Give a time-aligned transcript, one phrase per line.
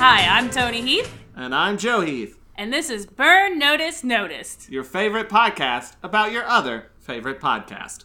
[0.00, 4.70] Hi, I'm Tony Heath, And I'm Joe Heath, and this is Burn Notice Noticed.
[4.70, 8.04] your favorite podcast about your other favorite podcast.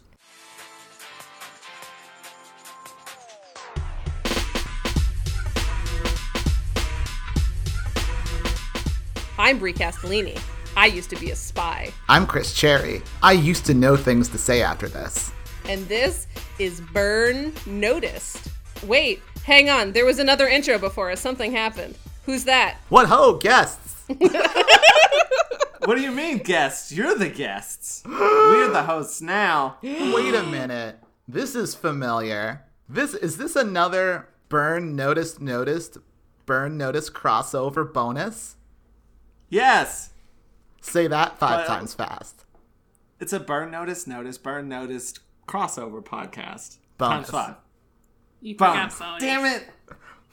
[9.37, 10.39] I'm Brie Castellini.
[10.75, 11.91] I used to be a spy.
[12.09, 13.01] I'm Chris Cherry.
[13.21, 15.31] I used to know things to say after this.
[15.65, 16.27] And this
[16.59, 18.49] is Burn Noticed.
[18.87, 19.91] Wait, hang on.
[19.93, 21.19] There was another intro before us.
[21.19, 21.95] Something happened.
[22.25, 22.77] Who's that?
[22.89, 24.03] What ho, guests!
[25.85, 26.93] What do you mean, guests?
[26.93, 28.03] You're the guests.
[28.05, 29.79] We're the hosts now.
[29.83, 30.97] Wait a minute.
[31.27, 32.63] This is familiar.
[32.87, 35.97] This is this another burn noticed noticed
[36.45, 38.55] burn notice crossover bonus?
[39.49, 40.11] Yes.
[40.81, 42.45] Say that five Well- uh, times fast.
[43.19, 46.77] It's a burn notice, notice, burn noticed crossover podcast.
[46.97, 47.27] Bonus.
[47.27, 47.55] Times five.
[48.43, 48.93] You Bonus.
[48.95, 49.23] forgot bonus.
[49.23, 49.69] Damn it.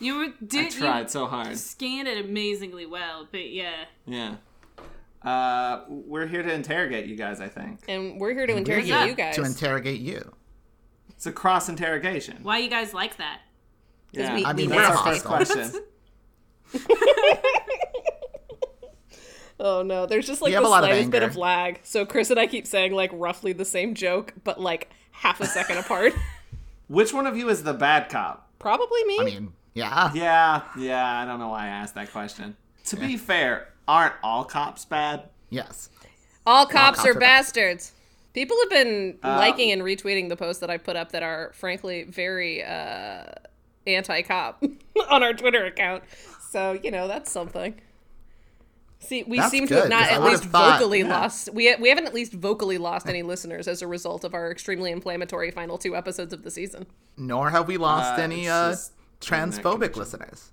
[0.01, 0.25] You were,
[0.59, 1.57] I tried you so hard.
[1.59, 3.85] scanned it amazingly well, but yeah.
[4.05, 4.37] Yeah.
[5.23, 7.81] Uh, we're here to interrogate you guys, I think.
[7.87, 9.07] And we're here to interrogate up?
[9.09, 9.37] you guys.
[9.37, 10.33] To interrogate you.
[11.11, 12.39] It's a cross interrogation.
[12.43, 13.43] Why you guys like that?
[14.13, 14.35] Yeah.
[14.35, 15.39] we- I mean, we we're That's our hostile.
[15.39, 15.83] first question.
[19.61, 21.81] oh no, there's just like We the a lot of slightest bit of lag.
[21.85, 25.47] So Chris and I keep saying like roughly the same joke, but like half a
[25.47, 26.13] second apart.
[26.91, 28.51] Which one of you is the bad cop?
[28.59, 29.19] Probably me.
[29.21, 30.11] I mean, yeah.
[30.13, 32.57] Yeah, yeah, I don't know why I asked that question.
[32.87, 35.29] To be fair, aren't all cops bad?
[35.51, 35.89] Yes.
[36.45, 37.21] All cops, cops are, are bad.
[37.21, 37.93] bastards.
[38.35, 41.53] People have been Uh, liking and retweeting the posts that I put up that are
[41.55, 43.25] frankly very uh,
[43.87, 44.61] anti-cop
[45.11, 46.03] on our Twitter account.
[46.51, 47.81] So you know that's something.
[49.03, 51.09] See, we That's seem to have good, not 'cause I at least thought- vocally yeah.
[51.09, 51.53] lost.
[51.55, 54.91] We we haven't at least vocally lost any listeners as a result of our extremely
[54.93, 56.87] inflammatory final two episodes of the season.
[57.17, 58.77] Nor have we lost Uh, any uh,
[59.21, 60.51] transphobic listeners.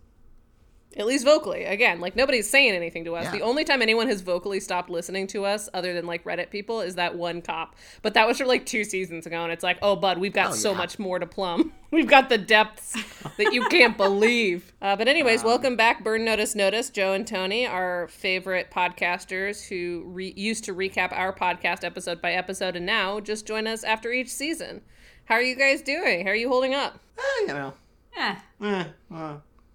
[0.98, 1.64] At least vocally.
[1.64, 3.26] Again, like nobody's saying anything to us.
[3.26, 3.32] Yeah.
[3.34, 6.82] The only time anyone has vocally stopped listening to us, other than like Reddit people,
[6.82, 7.76] is that one cop.
[8.02, 10.52] But that was for like two seasons ago, and it's like, oh, bud, we've got
[10.52, 10.78] Oh, so yeah.
[10.78, 11.72] much more to plumb.
[11.92, 12.94] we've got the depths
[13.38, 14.74] that you can't believe.
[14.82, 16.90] Uh, but anyways, welcome back, Burn Notice Notice.
[16.90, 22.32] Joe and Tony, our favorite podcasters who re- used to recap our podcast episode by
[22.34, 24.82] episode, and now just join us after each season.
[25.26, 26.26] How are you guys doing?
[26.26, 27.00] How are you holding up?
[27.20, 27.74] Eh, you know,
[28.18, 28.36] Eh.
[28.64, 29.34] eh, uh,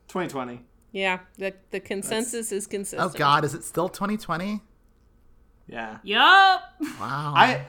[0.08, 0.60] 2020.
[0.92, 3.02] Yeah, the the consensus is consistent.
[3.14, 4.60] Oh god, is it still 2020?
[5.66, 5.98] Yeah.
[6.02, 6.62] Yup.
[7.00, 7.32] Wow.
[7.34, 7.66] I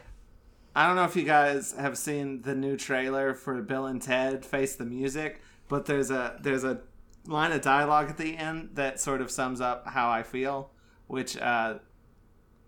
[0.76, 4.46] I don't know if you guys have seen the new trailer for Bill and Ted
[4.46, 6.82] Face the Music, but there's a there's a
[7.26, 10.72] line of dialogue at the end that sort of sums up how I feel,
[11.08, 11.76] which uh,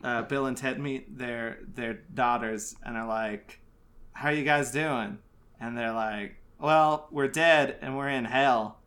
[0.03, 3.59] uh, Bill and Ted meet their their daughters and are like,
[4.13, 5.17] "How are you guys doing?"
[5.59, 8.79] And they're like, "Well, we're dead and we're in hell."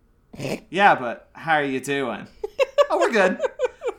[0.70, 2.26] Yeah, but how are you doing?
[2.90, 3.40] oh, we're good.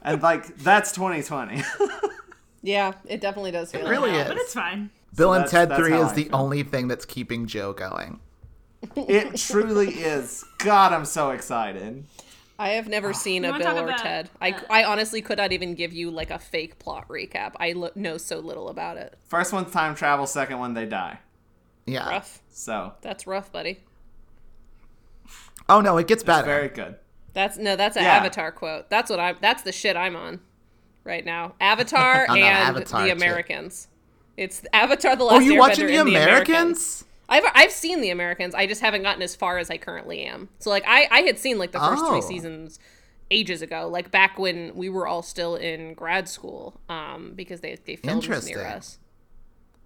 [0.02, 1.62] And like that's 2020.
[2.62, 4.22] Yeah, it definitely does feel It like really that.
[4.22, 4.28] is.
[4.30, 4.90] But it's fine.
[5.16, 6.36] Bill and Ted 3 is I the feel.
[6.36, 8.20] only thing that's keeping Joe going.
[8.96, 10.44] It truly is.
[10.58, 12.06] God, I'm so excited.
[12.58, 14.30] I have never seen a Bill or about, Ted.
[14.42, 17.54] I, uh, I honestly could not even give you like a fake plot recap.
[17.58, 19.18] I lo- know so little about it.
[19.28, 21.20] First one's time travel, second one they die.
[21.86, 22.10] Yeah.
[22.10, 22.42] Rough.
[22.52, 23.80] So That's rough, buddy.
[25.68, 26.96] Oh no, it gets it's very good.
[27.34, 28.16] That's no, that's an Yeah.
[28.18, 28.90] Avatar quote.
[28.90, 29.38] That's what I'm.
[29.42, 30.40] That's the shit I'm on
[31.04, 31.54] right now.
[31.62, 33.16] Avatar I'm and Avatar, the too.
[33.16, 33.88] Americans.
[34.38, 37.06] It's Avatar: The Last Oh, you Airbender watching the and Americans?
[37.28, 38.56] I've I've seen the Americans.
[38.56, 40.50] I just haven't gotten as far as I currently am.
[40.60, 42.10] So like I I had seen like the first Oh.
[42.12, 42.80] three seasons
[43.32, 47.78] ages ago, like back when we were all still in grad school, um, because they
[47.86, 48.98] they filmed this near us.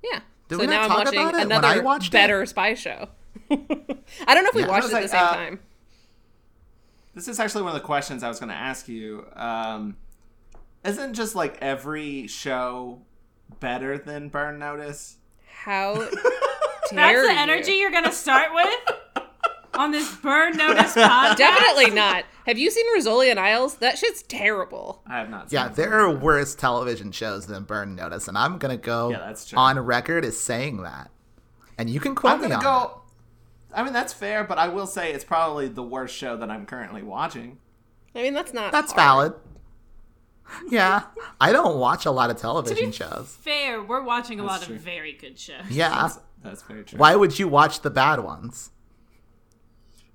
[0.01, 0.21] Yeah.
[0.47, 2.11] Did so we not now I'm watching about it when I another watched it?
[2.13, 3.09] better spy show.
[3.51, 4.67] I don't know if we Yeah.
[4.67, 5.59] watched it I at was the same uh, time.
[7.15, 9.25] This is actually one of the questions I was going to ask you.
[9.35, 9.97] Um,
[10.83, 13.01] isn't just like every show
[13.59, 15.17] better than Burn Notice?
[15.47, 15.93] How
[16.91, 19.25] That's the energy you're gonna start with
[19.73, 21.37] on this Burn Notice podcast.
[21.37, 22.25] Definitely not.
[22.45, 23.75] Have you seen Rizzoli and Isles?
[23.77, 25.01] That shit's terrible.
[25.07, 25.49] I have not.
[25.49, 29.19] Seen Yeah, there are worse television shows than Burn Notice, and I'm gonna go Yeah,
[29.19, 29.57] that's true.
[29.57, 31.09] on record as saying that.
[31.77, 33.01] And you can quote I'm me gonna on go.
[33.75, 36.65] I mean, that's fair, but I will say it's probably the worst show that I'm
[36.65, 37.57] currently watching.
[38.15, 38.71] I mean, that's not.
[38.71, 39.33] That's hard.
[39.33, 39.33] valid.
[40.69, 41.03] Yeah,
[41.39, 43.37] I don't watch a lot of television be shows.
[43.41, 44.75] Fair, we're watching a That's lot true.
[44.75, 45.63] of very good shows.
[45.69, 46.99] Yeah, That's, that's very true.
[46.99, 48.69] why would you watch the bad ones?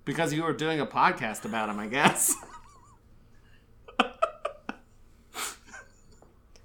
[0.05, 2.35] Because you were doing a podcast about him, I guess.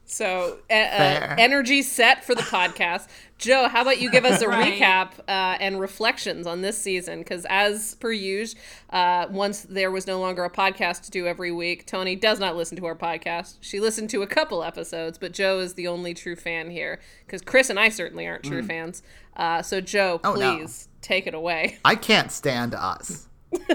[0.06, 3.08] So, uh, uh, energy set for the podcast.
[3.44, 4.74] Joe, how about you give us a Right.
[4.80, 7.20] recap uh, and reflections on this season?
[7.20, 8.60] Because, as per usual,
[8.90, 12.56] uh, once there was no longer a podcast to do every week, Tony does not
[12.56, 13.58] listen to our podcast.
[13.62, 17.02] She listened to a couple episodes, but Joe is the only true fan here.
[17.26, 19.04] Because Chris and I certainly aren't true fans.
[19.36, 20.30] Uh, so, Joe, Mm.
[20.30, 20.58] Oh, no.
[20.58, 21.80] please take it away.
[21.84, 23.28] I can't stand us.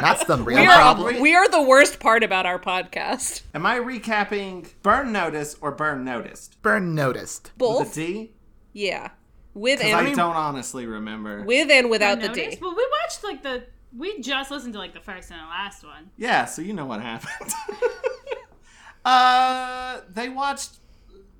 [0.00, 1.20] That's the real We problem.
[1.20, 3.42] we are the worst part about our podcast.
[3.54, 6.60] Am I recapping Burn Notice or Burn Noticed?
[6.62, 7.52] Burn noticed.
[7.56, 7.80] Both?
[7.80, 8.30] With a D?
[8.74, 9.10] Yeah.
[9.54, 11.42] With and, I don't honestly remember.
[11.44, 12.56] with and without the Notice?
[12.56, 12.58] D.
[12.60, 13.64] Well, we watched like the.
[13.96, 16.10] We just listened to like the first and the last one.
[16.18, 17.52] Yeah, so you know what happened.
[19.04, 20.78] uh, they watched.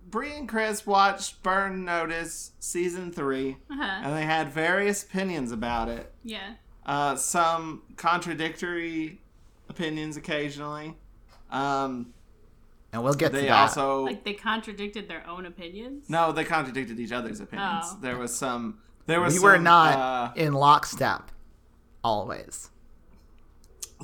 [0.09, 4.01] Bree and Chris watched Burn Notice season three, Uh huh.
[4.05, 6.13] and they had various opinions about it.
[6.23, 6.53] Yeah.
[6.87, 9.21] Uh, some contradictory
[9.69, 10.95] opinions occasionally.
[11.51, 12.14] Um,
[12.95, 13.51] And we'll get to that.
[13.51, 16.09] also Like they contradicted their own opinions.
[16.09, 17.87] no, they contradicted each other's opinions.
[17.89, 17.99] Oh.
[18.01, 18.79] There was some.
[19.07, 21.33] There was we were not uh, in lockstep.
[22.05, 22.71] Always.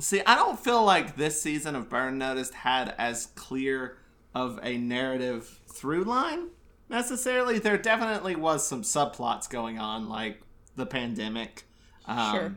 [0.01, 3.97] See, I don't feel like this season of Burn Noticed had as clear
[4.35, 6.49] of a narrative through line
[6.89, 7.59] necessarily.
[7.59, 10.41] There definitely was some subplots going on, like
[10.75, 11.63] the pandemic,
[12.05, 12.55] um, Sure.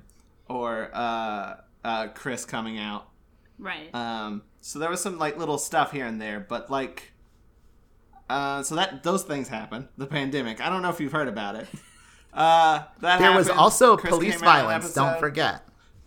[0.49, 3.07] or uh, uh, Chris coming out.
[3.59, 3.95] Right.
[3.95, 7.13] Um, so there was some like little stuff here and there, but like,
[8.29, 9.89] uh, so that those things happened.
[9.97, 10.61] The pandemic.
[10.61, 11.67] I don't know if you've heard about it.
[12.37, 15.63] Uh, that There was also Chris police came out violence, don't forget.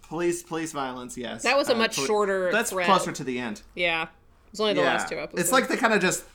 [0.09, 1.17] Police, police violence.
[1.17, 2.85] Yes, That was a Uh, much poli- shorter That's thread.
[2.85, 3.61] closer to the end.
[3.75, 4.03] Yeah.
[4.03, 4.09] It
[4.51, 5.41] was only the last two episodes.
[5.43, 6.25] It's like they kind of just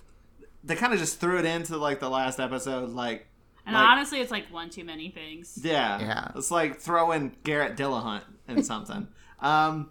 [0.64, 3.26] they kind of just threw it into like the last episode, like
[3.66, 5.58] and like- honestly, it's like one too many things.
[5.62, 6.28] yeah, Yeah.
[6.36, 9.08] It's like throwing Garrett Dillahunt in something.
[9.40, 9.90] um,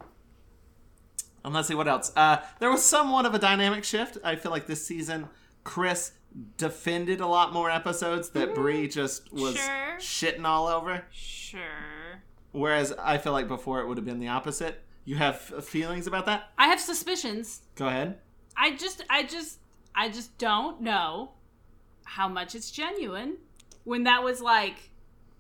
[1.44, 2.12] and let's see what else.
[2.16, 4.18] Uh, there was somewhat of a dynamic shift.
[4.24, 5.28] I feel like this season,
[5.64, 6.14] Chris
[6.58, 9.98] defended a lot more episodes that Bree just was Sure.
[9.98, 11.04] shitting all over.
[11.12, 12.22] Sure.
[12.52, 14.82] Whereas I feel like before it would have been the opposite.
[15.04, 16.52] You have f- feelings about that?
[16.58, 17.62] I have suspicions.
[17.76, 18.20] Go ahead.
[18.56, 19.60] I just, I just,
[19.96, 21.32] I just don't know
[22.04, 23.38] how much it's genuine.
[23.84, 24.92] When that was like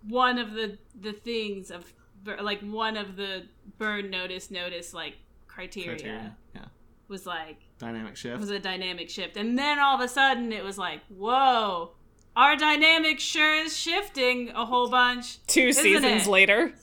[0.08, 1.94] one of the the things of
[2.42, 3.44] like one of the
[3.78, 5.18] burn notice notice like
[5.54, 6.38] criteria, Criteria.
[6.56, 6.66] Yeah.
[7.08, 8.40] was like Dynamic shift.
[8.40, 11.92] was a dynamic shift, and then all of a sudden it was like, whoa,
[12.36, 15.46] our dynamic sure is shifting a whole bunch.
[15.48, 16.30] 2 isn't seasons it?
[16.30, 16.74] later.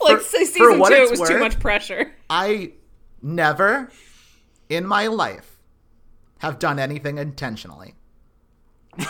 [0.00, 2.12] like For- se- for what two, it it's was too worth- much pressure.
[2.28, 2.72] I
[3.22, 3.90] never
[4.68, 5.58] in my life
[6.38, 7.94] have done anything intentionally.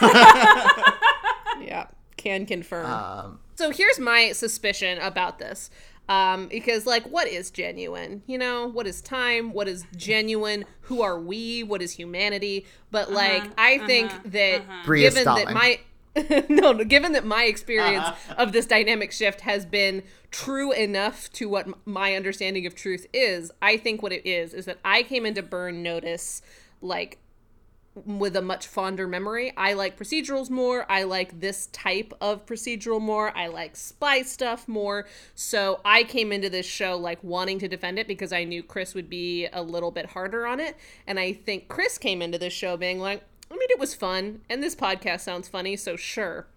[1.61, 1.87] Yeah,
[2.17, 2.87] can confirm.
[2.87, 5.71] Um, So here's my suspicion about this.
[6.09, 8.23] Um, because like what is genuine?
[8.27, 9.53] You know, what is time?
[9.53, 10.67] What is genuine?
[10.83, 11.63] Who are we?
[11.63, 12.67] What is humanity?
[12.91, 14.83] But uh-huh, like I uh-huh, think that uh-huh.
[14.85, 15.81] Bria given that my
[16.49, 18.07] no, no, given that my experience
[18.37, 23.07] of this dynamic shift has been true enough to what m- my understanding of truth
[23.13, 26.41] is, I think what it is is that I came into Burn Notice
[26.81, 27.19] like
[27.95, 29.53] with a much fonder memory.
[29.57, 30.85] I like procedurals more.
[30.91, 33.37] I like this type of procedural more.
[33.37, 35.07] I like spy stuff more.
[35.35, 38.95] So I came into this show like wanting to defend it because I knew Chris
[38.95, 40.77] would be a little bit harder on it.
[41.07, 44.41] And I think Chris came into this show being like, I mean, it was fun,
[44.51, 46.49] and this podcast sounds funny, so sure.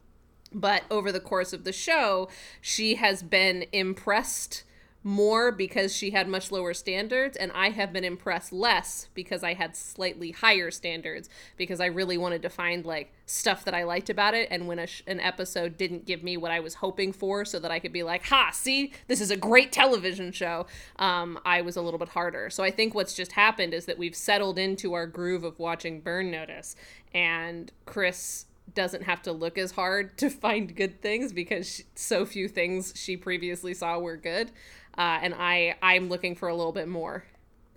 [0.51, 2.30] But over the course of the show,
[2.62, 4.63] she has been impressed
[5.07, 9.53] more because she had much lower standards, and I have been impressed less because I
[9.53, 14.09] had slightly higher standards because I really wanted to find like stuff that I liked
[14.09, 14.49] about it.
[14.51, 17.71] And when sh- an episode didn't give me what I was hoping for, so that
[17.71, 21.77] I could be like, "Ha, see, this is a great television show," um, I was
[21.77, 22.49] a little bit harder.
[22.49, 26.01] So I think what's just happened is that we've settled into our groove of watching
[26.01, 26.75] Burn Notice,
[27.13, 32.25] and Chris doesn't have to look as hard to find good things because she, so
[32.25, 34.51] few things she previously saw were good.
[34.98, 37.25] Uh, and I, I'm looking for a little bit more.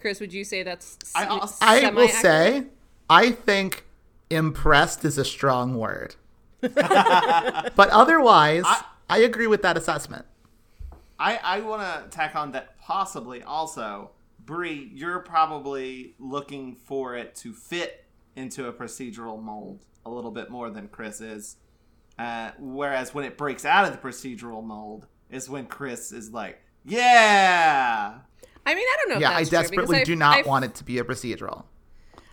[0.00, 2.66] Chris, would you say that's I s- also- I will say,
[3.08, 3.84] I think
[4.30, 6.14] impressed is a strong word.
[6.60, 8.64] but otherwise,
[9.08, 10.26] I, agree with that assessment.
[11.18, 14.10] I, I want to tack on that possibly also,
[14.44, 18.04] Brie, you're probably looking for it to fit
[18.36, 21.56] into a procedural mold a little bit more than Chris is.
[22.18, 26.60] Uh, whereas when it breaks out of the procedural mold is when Chris is like,
[26.84, 28.18] yeah.
[28.66, 29.14] I mean, I don't know.
[29.16, 30.98] if Yeah, I that's true, because desperately I- do not I- want it to be
[30.98, 31.64] a procedural.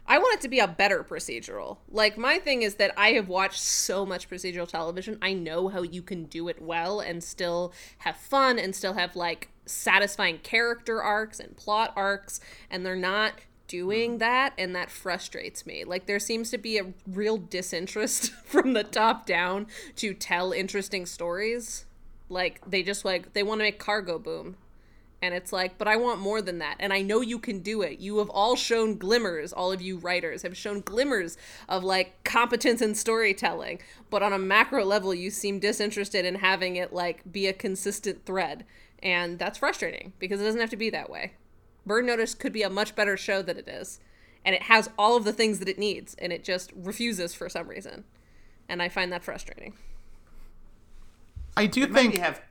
[0.10, 1.80] I want it to be a better procedural.
[1.90, 5.18] Like my thing is that I have watched so much procedural television.
[5.22, 9.18] I know how you can do it well and still have fun and still have
[9.18, 12.40] like satisfying character arcs and plot arcs
[12.72, 13.34] and they're not
[13.68, 14.20] doing mm.
[14.20, 15.84] that and that frustrates me.
[15.84, 21.06] Like there seems to be a real disinterest from the top down to tell interesting
[21.06, 21.86] stories.
[22.30, 24.58] Like they just like they want to make cargo boom.
[25.20, 26.76] And it's like, but I want more than that.
[26.80, 27.98] And I know you can do it.
[27.98, 32.84] You have all shown glimmers, all of you writers have shown glimmers of like competence
[32.84, 33.82] in storytelling.
[34.12, 38.26] But on a macro level, you seem disinterested in having it like be a consistent
[38.26, 38.64] thread.
[39.02, 41.34] And that's frustrating because it doesn't have to be that way.
[41.86, 44.00] Burn Notice could be a much better show than it is.
[44.46, 47.50] And it has all of the things that it needs, and it just refuses for
[47.50, 48.06] some reason.
[48.70, 49.74] And I find that frustrating.
[51.58, 52.42] I do It think maybe have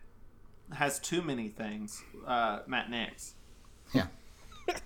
[0.73, 2.03] has too many things.
[2.27, 3.35] Uh, Matt Nix.
[3.95, 4.07] yeah.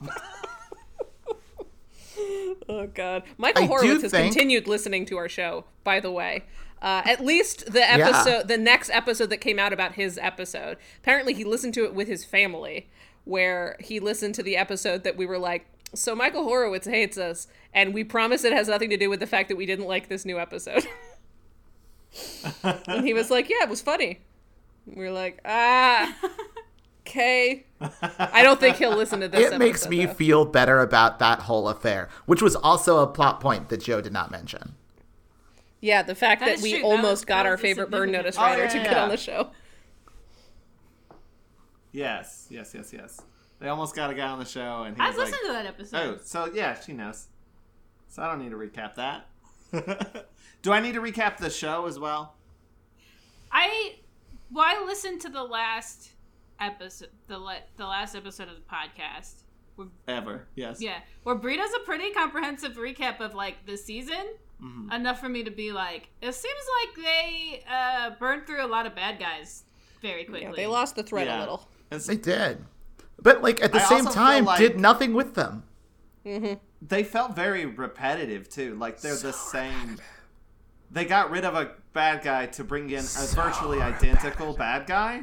[2.69, 5.65] Oh God, Michael I Horowitz has think- continued listening to our show.
[5.85, 6.45] By the way,
[6.83, 8.43] uh, at least the episode, Yeah.
[8.43, 10.77] the next episode that came out about his episode.
[10.99, 12.89] Apparently, he listened to it with his family,
[13.25, 17.49] where he listened to the episode that we were like, "So Michael Horowitz hates us,"
[17.73, 20.09] and we promise it has nothing to do with the fact that we didn't like
[20.09, 20.87] this new episode.
[22.63, 24.21] and he was like, "Yeah, it was funny."
[24.87, 26.15] We were like, "Ah."
[27.07, 27.65] Okay.
[28.31, 29.51] I don't think he'll listen to this.
[29.53, 30.15] It makes me though.
[30.15, 34.13] feel better about that whole affair, which was also a plot point that Joe did
[34.13, 34.75] not mention.
[35.81, 36.81] Yeah, the fact That that, is we true.
[36.83, 38.93] That almost was- got our favorite burn significant- notice Oh, writer yeah, to yeah, get
[38.93, 39.03] yeah.
[39.03, 39.51] on the show.
[41.93, 43.21] Yes, yes, yes, yes.
[43.59, 45.53] They almost got a guy on the show, and he I was listened like, to
[45.53, 45.97] that episode.
[45.97, 47.27] "Oh, so yeah, she knows."
[48.09, 49.27] So I don't need to recap that.
[50.63, 52.35] Do I need to recap the show as well?
[53.53, 53.97] I
[54.53, 56.11] well, I listened to the last
[56.61, 59.43] episode, the le- the last episode of the podcast.
[59.77, 60.47] Where, Ever?
[60.57, 60.81] Yes.
[60.83, 64.27] yeah, where Brie does a pretty comprehensive recap of like the season,
[64.63, 64.93] Mm-hmm.
[64.93, 68.85] enough for me to be like, it seems like they uh, burned through a lot
[68.85, 69.65] of bad guys
[70.03, 70.43] very quickly.
[70.49, 71.41] Yeah, they lost the thread a Yeah.
[71.41, 71.69] little.
[71.91, 72.63] It's- They did.
[73.23, 75.63] But like at the I same time like- did nothing with them.
[76.25, 78.75] they felt very repetitive too.
[78.75, 79.97] Like they're the same.
[80.91, 85.23] They got rid of a bad guy to bring in a virtually identical bad guy.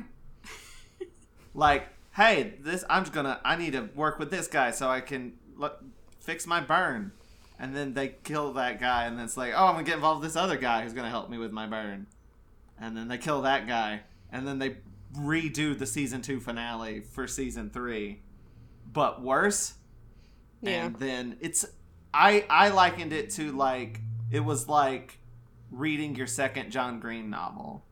[1.53, 3.39] like, hey, this I'm just gonna.
[3.43, 5.77] I need to work with this guy so I can l-
[6.19, 7.11] fix my burn.
[7.59, 10.21] And then they kill that guy, and then it's like, oh, I'm gonna get involved
[10.21, 12.05] with this other guy who's gonna help me with my burn.
[12.79, 14.77] And then they kill that guy, and then they
[15.17, 18.19] redo the season two finale for season three,
[18.93, 19.73] but worse
[20.61, 20.85] Yeah.
[20.85, 21.65] and then it's
[22.13, 25.17] i i likened it to like it was like
[25.71, 27.83] reading your second john green novel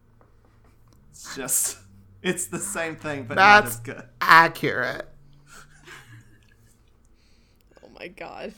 [1.12, 1.78] it's just
[2.22, 5.08] it's the same thing but not That's as good accurate.
[7.84, 8.54] Oh my god.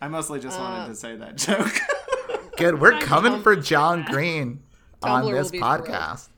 [0.00, 1.72] i mostly just wanted Uh, to say that joke
[2.56, 2.80] Good.
[2.80, 3.06] We're Thank you.
[3.08, 4.62] coming for John Green
[5.02, 6.28] on Tumblr will this podcast.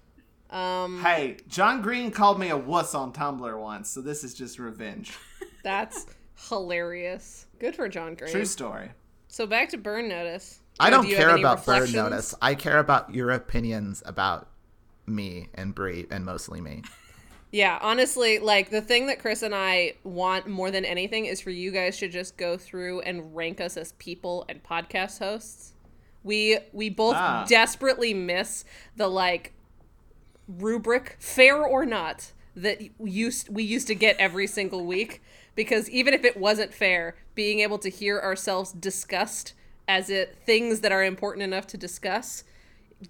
[0.51, 4.59] Um, hey john green called me a wuss on tumblr once so this is just
[4.59, 5.15] revenge
[5.63, 6.07] that's
[6.49, 7.47] hilarious.
[7.59, 8.31] Good for John Green.
[8.31, 8.91] true story
[9.29, 10.61] So back to burn notice.
[10.81, 12.35] I don't do care about burn notice.
[12.41, 14.49] I care about your opinions about
[15.07, 16.83] me and Brie and mostly me.
[17.51, 21.51] Yeah, honestly, like the thing that Chris and I want more than anything is for
[21.51, 25.73] you guys to just go through and rank us as people and podcast hosts.
[26.23, 27.47] We we both Ah.
[27.49, 28.65] desperately miss
[28.97, 29.55] the like
[30.47, 35.23] rubric fair or not that used we used to get every single week
[35.55, 39.55] because even if it wasn't fair, being able to hear ourselves discussed
[39.89, 42.45] as it things that are important enough to discuss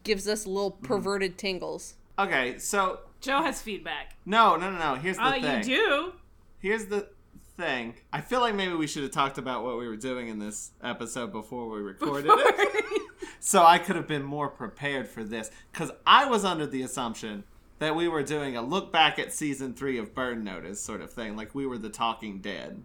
[0.05, 0.87] gives us little Mm-hmm.
[0.87, 1.95] perverted tingles.
[2.19, 4.17] okay so Joe has feedback.
[4.25, 5.45] no no no no here's the thing.
[5.45, 6.13] Oh, thing you do?
[6.61, 7.09] here's the
[7.57, 10.39] thing i feel like maybe we should have talked about what we were doing in
[10.39, 12.85] this episode before we recorded it
[13.41, 17.43] so I could have been more prepared for this because I was under the assumption
[17.81, 21.13] that we were doing a look back at season three of Burn Notice sort of
[21.13, 22.83] thing, like we were the Talking Dead,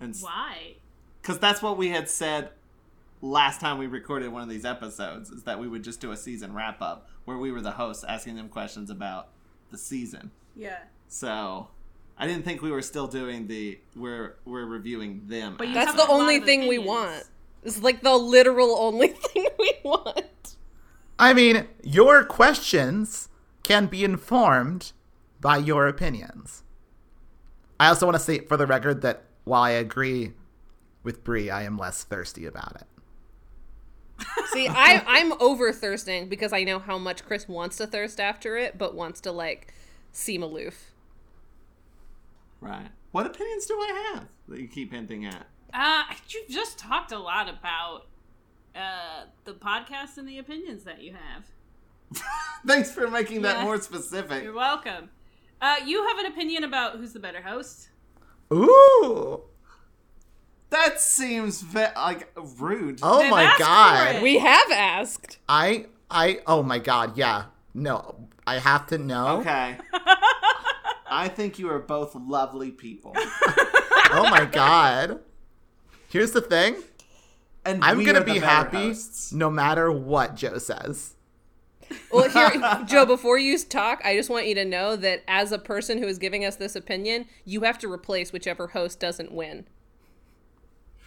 [0.00, 0.76] and Why?
[1.20, 2.50] because that's what we had said
[3.22, 6.16] last time we recorded one of these episodes is that we would just do a
[6.16, 9.28] season wrap up where we were the hosts asking them questions about
[9.70, 10.30] the season.
[10.56, 10.78] Yeah.
[11.08, 11.68] So
[12.16, 15.56] I didn't think we were still doing the we're we're reviewing them.
[15.58, 17.24] But That's the only of thing we want.
[17.62, 20.56] It's like the literal only thing we want.
[21.18, 23.28] I mean, your questions
[23.62, 24.92] can be informed
[25.40, 26.62] by your opinions.
[27.78, 30.32] I also want to say for the record that while I agree
[31.02, 32.86] with Brie, I am less thirsty about it.
[34.52, 38.56] See, I I'm over thirsting because I know how much Chris wants to thirst after
[38.56, 39.72] it, but wants to like
[40.12, 40.92] seem aloof.
[42.60, 42.88] right.
[43.12, 45.46] What opinions do I have that you keep hinting at?
[45.74, 48.02] Uh, you just talked a lot about
[48.76, 52.22] uh, the podcast and the opinions that you have.
[52.66, 53.64] Thanks for making that Yeah.
[53.64, 54.44] more specific.
[54.44, 55.10] You're welcome.
[55.60, 57.88] Uh, you have an opinion about who's the better host.
[58.52, 59.42] Ooh.
[60.70, 63.00] That seems ve- like rude.
[63.02, 64.22] Oh They've my god.
[64.22, 65.38] We have asked.
[65.48, 67.44] I I oh my god, yeah.
[67.74, 68.28] No.
[68.46, 69.40] I have to know.
[69.40, 69.76] Okay.
[71.10, 73.14] I think you are both lovely people.
[74.12, 75.20] Oh my god.
[76.08, 76.74] Here's the thing.
[77.64, 79.32] And I'm gonna be happy hosts.
[79.32, 81.14] no matter what Joe says.
[82.12, 85.58] Well, here, Joe, before you talk, I just want you to know that as a
[85.58, 89.66] person who is giving us this opinion, you have to replace whichever host doesn't win.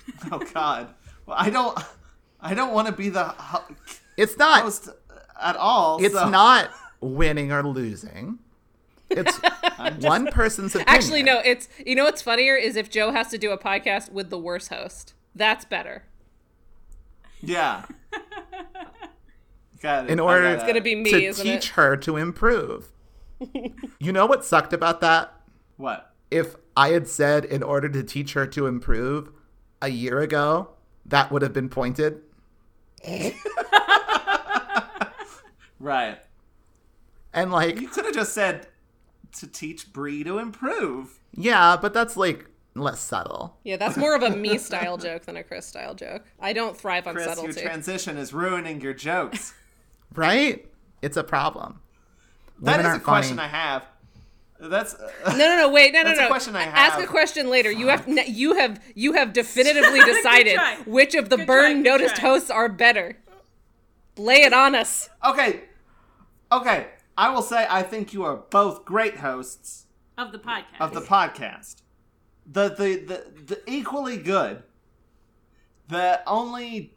[0.31, 0.93] Oh God.
[1.25, 1.77] Well, I don't.
[2.41, 3.63] I don't want to be the ho-
[4.17, 4.89] It's not host
[5.41, 6.03] at all.
[6.03, 6.69] it's so- not
[7.01, 8.39] winning or losing.
[9.09, 9.39] It's
[10.01, 10.95] one person's opinion.
[10.95, 14.11] Actually, no, it's you know what's funnier is if Joe has to do a podcast
[14.11, 15.13] with the worst host.
[15.35, 16.03] That's better.
[17.41, 17.83] Yeah.
[19.81, 20.11] Got it.
[20.11, 20.63] In order- It's.
[20.63, 21.65] Gonna be me, to teach it?
[21.75, 22.89] her to improve.
[23.99, 25.33] you know what sucked about that?
[25.77, 26.11] what?
[26.31, 29.29] If I had said in order to teach her to improve
[29.83, 30.69] a year ago,
[31.05, 32.21] that would have been pointed.
[35.79, 36.17] Right.
[37.33, 38.67] And like, You could have just said
[39.39, 41.19] to teach Bree to improve.
[41.35, 43.57] yeah, but that's like less subtle.
[43.63, 46.23] Yeah, that's more of a me style joke than a Chris style joke.
[46.39, 49.53] I don't thrive on Chris, your transition is ruining your jokes.
[50.15, 50.71] Right?
[51.01, 51.79] It's a problem.
[52.61, 53.49] that Women is a question funny.
[53.49, 53.87] I have.
[54.69, 54.95] That's
[55.27, 55.69] no, no, no.
[55.71, 56.27] Wait, no, no, That's a no.
[56.29, 56.73] question I have.
[56.93, 57.69] Ask a question later.
[57.71, 62.15] You have you have you have definitively decided which of the Good burn try, noticed
[62.15, 62.29] try.
[62.29, 63.17] hosts are better.
[64.17, 65.09] Lay it on us.
[65.25, 65.61] okay.
[66.51, 66.87] Okay.
[67.17, 69.85] I will say I think you are both great hosts
[70.17, 70.79] of the podcast.
[70.79, 71.81] of the podcast.
[72.45, 74.63] The the the, the equally good.
[75.89, 76.93] The only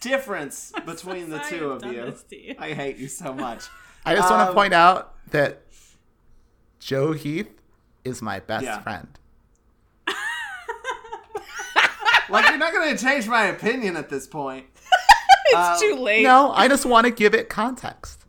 [0.00, 2.14] difference between the two of you.
[2.30, 2.54] you.
[2.58, 3.64] I hate you so much.
[4.04, 5.62] I just want to Um, point out that
[6.80, 7.50] Joe Heath
[8.04, 8.80] is my best Yeah.
[8.80, 9.06] friend.
[12.28, 14.66] Like you're not going to change my opinion at this point.
[15.52, 16.22] It's Um, too late.
[16.22, 18.24] No, I just want to give it context.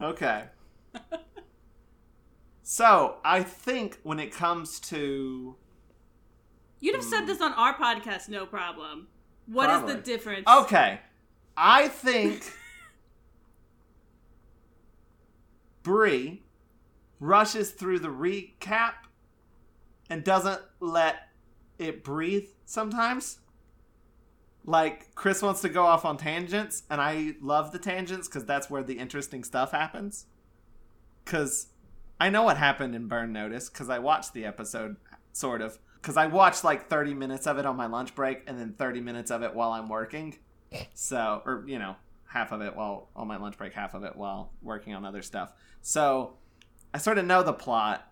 [0.00, 0.46] Okay.
[2.64, 5.54] so I think when it comes to
[6.80, 9.06] You'd have said this on our podcast, no problem.
[9.46, 9.94] What is Probably.
[9.94, 10.46] the difference?
[10.48, 10.98] okay,
[11.56, 12.42] I think
[15.84, 16.41] Bree
[17.22, 18.94] rushes through the recap
[20.10, 21.28] and doesn't let
[21.78, 23.38] it breathe sometimes.
[24.64, 28.68] Like Chris wants to go off on tangents, and I love the tangents because that's
[28.68, 30.26] where the interesting stuff happens.
[31.24, 31.68] Because
[32.20, 34.96] I know what happened in Burn Notice because I watched the episode,
[35.32, 35.78] sort of.
[36.00, 39.00] Because I watched like 30 minutes of it on my lunch break and then 30
[39.00, 40.36] minutes of it while I'm working.
[40.94, 41.94] So, or, you know,
[42.26, 45.22] half of it while on my lunch break, half of it while working on other
[45.22, 45.52] stuff.
[45.80, 46.34] So
[46.94, 48.10] I sort of know the plot.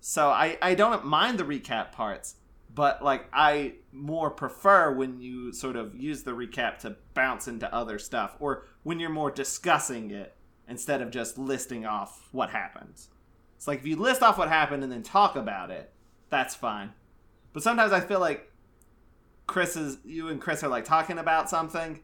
[0.00, 2.36] So I, I don't mind the recap parts,
[2.74, 7.72] but like I more prefer when you sort of use the recap to bounce into
[7.74, 10.36] other stuff or when you're more discussing it
[10.68, 13.08] instead of just listing off what happens.
[13.56, 15.92] It's like if you list off what happened and then talk about it,
[16.30, 16.92] that's fine.
[17.52, 18.52] But sometimes I feel like
[19.46, 22.00] Chris is you and Chris are like talking about something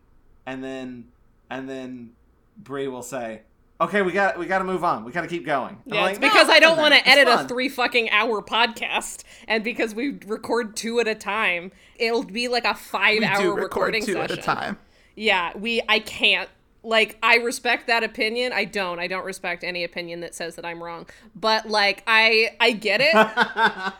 [0.46, 1.12] and then
[1.50, 2.10] and then
[2.56, 3.42] Bree will say,
[3.80, 5.04] "Okay, we got we got to move on.
[5.04, 7.08] We got to keep going." I'm Yeah, like, it's because "No, I don't want to
[7.08, 12.22] edit a three fucking hour podcast, and because we record two at a time, it'll
[12.24, 14.38] be like a five We hour recording two session.
[14.38, 14.78] at a time.
[15.16, 15.80] Yeah, we.
[15.88, 16.48] I can't.
[16.82, 18.52] Like, I respect that opinion.
[18.52, 18.98] I don't.
[18.98, 21.06] I don't respect any opinion that says that I'm wrong.
[21.34, 23.14] But like, I I get it.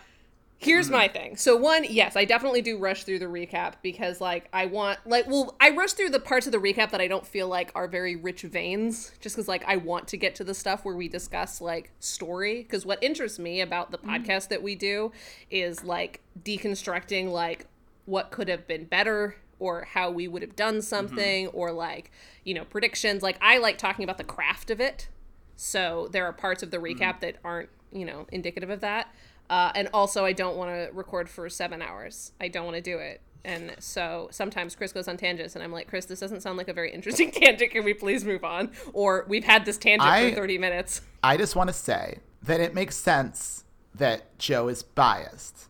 [0.58, 1.12] Here's my mm-hmm.
[1.12, 1.36] thing.
[1.36, 5.26] So one, yes, I definitely do rush through the recap because like I want like
[5.26, 7.86] well, I rush through the parts of the recap that I don't feel like are
[7.86, 11.08] very rich veins just cuz like I want to get to the stuff where we
[11.08, 14.10] discuss like story because what interests me about the mm-hmm.
[14.10, 15.12] podcast that we do
[15.50, 17.66] is like deconstructing like
[18.06, 20.82] what could have been better or how we would have done mm-hmm.
[20.82, 22.10] something or like,
[22.44, 23.22] you know, predictions.
[23.22, 25.08] Like I like talking about the craft of it.
[25.56, 29.14] So there are parts of the recap that aren't, you know, indicative of that.
[29.50, 32.32] Uh, and also, I don't want to record for seven hours.
[32.40, 33.20] I don't want to do it.
[33.46, 36.68] And so sometimes Chris goes on tangents, and I'm like, Chris, this doesn't sound like
[36.68, 37.72] a very interesting tangent.
[37.72, 38.70] Can we please move on?
[38.94, 41.02] Or we've had this tangent I- for 30 minutes.
[41.22, 45.68] I just want to say that it makes sense that Joe is biased,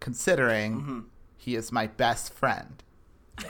[0.00, 1.00] considering Mm-hmm.
[1.36, 2.82] he is my best friend.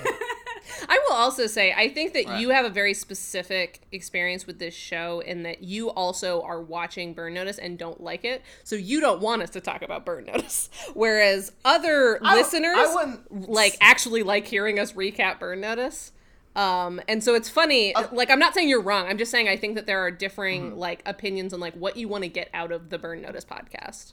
[0.89, 2.41] I will also say, I think that Right.
[2.41, 7.15] you have a very specific experience with this show in that you also are watching
[7.15, 8.43] Burn Notice and don't like it.
[8.65, 10.69] So you don't want us to talk about Burn Notice.
[10.95, 16.13] Whereas other I- listeners I wouldn't- like actually like hearing us recap Burn Notice.
[16.55, 19.07] Um, and so it's funny, Uh, like I'm not saying you're wrong.
[19.09, 20.79] I'm just saying I think that there are differing Mm-hmm.
[20.79, 24.13] like opinions on like what you want to get out of the Burn Notice podcast.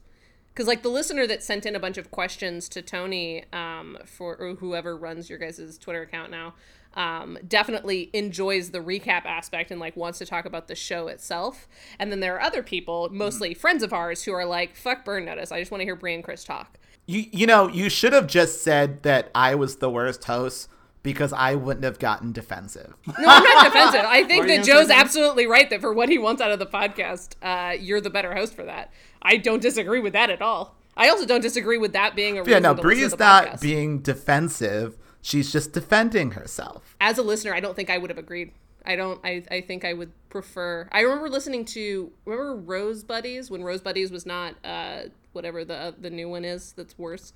[0.60, 4.36] Because like the listener that sent in a bunch of questions to Tony um, for
[4.36, 6.54] or whoever runs your guys' Twitter account now
[6.96, 11.70] um, definitely enjoys the recap aspect and like wants to talk about the show itself.
[11.98, 15.24] And then there are other people, mostly friends of ours, who are like, "Fuck Burn
[15.24, 15.50] Notice.
[15.54, 18.28] I just want to hear Brie and Chris talk." You you know you should have
[18.28, 20.68] just said that I was the worst host
[21.04, 22.94] because I wouldn't have gotten defensive.
[23.08, 24.02] No, I'm not defensive.
[24.06, 26.42] I think What are you that Joe's say, absolutely right that for what he wants
[26.42, 28.92] out of the podcast, uh, you're the better host for that.
[29.22, 30.76] I don't disagree with that at all.
[30.98, 33.18] I also don't disagree with that being a reason Yeah, no, to Bree is to
[33.20, 33.62] not podcast.
[33.62, 34.98] being defensive.
[35.22, 36.96] She's just defending herself.
[37.00, 38.52] As a listener, I don't think I would have agreed.
[38.86, 39.20] I don't.
[39.24, 40.88] I, I think I would prefer.
[40.92, 45.94] I remember listening to remember Rose Buddies when Rose Buddies was not uh, whatever the
[46.00, 47.34] the new one is that's worse.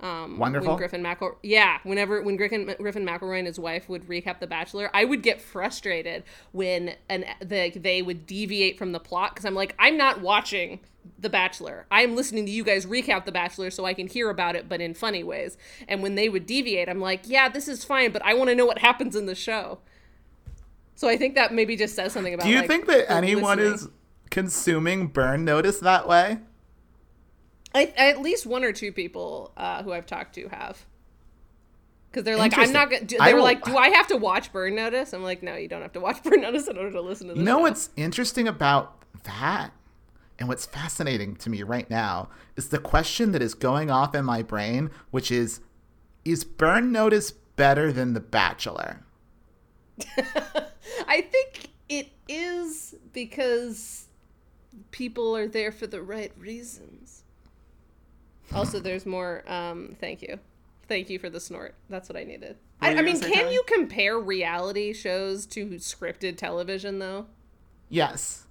[0.00, 0.68] Um, Wonderful?
[0.68, 1.78] When Griffin McEl- yeah.
[1.82, 5.40] Whenever when Griffin Griffin McElroy and his wife would recap The Bachelor, I would get
[5.40, 10.20] frustrated when an the, they would deviate from the plot because I'm like, I'm not
[10.20, 10.80] watching
[11.18, 11.86] The Bachelor.
[11.90, 14.80] I'm listening to you guys recap The Bachelor so I can hear about it, but
[14.80, 15.58] in funny ways.
[15.86, 18.56] And when they would deviate, I'm like, yeah, this is fine, but I want to
[18.56, 19.80] know what happens in the show.
[20.94, 22.44] So I think that maybe just says something about.
[22.44, 23.74] Do you like, think that anyone listening.
[23.74, 23.88] is
[24.30, 26.38] consuming Burn Notice that way?
[27.74, 30.84] I, at least one or two people uh, who I've talked to have.
[32.10, 32.90] Because they're like, I'm not.
[32.90, 35.12] Gonna, I they were will- like, do I have to watch Burn Notice?
[35.12, 37.34] I'm like, no, you don't have to watch Burn Notice in order to listen to
[37.34, 37.38] this.
[37.38, 37.62] You know show.
[37.62, 39.70] what's interesting about that?
[40.38, 44.24] And what's fascinating to me right now is the question that is going off in
[44.24, 45.60] my brain, which is
[46.24, 49.04] Is Burn Notice better than The Bachelor?
[51.06, 54.06] I think it is because
[54.90, 56.99] people are there for the right reasons.
[58.52, 59.44] Also, there's more.
[59.46, 60.38] Um, thank you,
[60.88, 61.74] thank you for the snort.
[61.88, 62.56] That's what I needed.
[62.80, 67.26] I, I mean, can you compare reality shows to scripted television though?
[67.88, 68.46] Yes.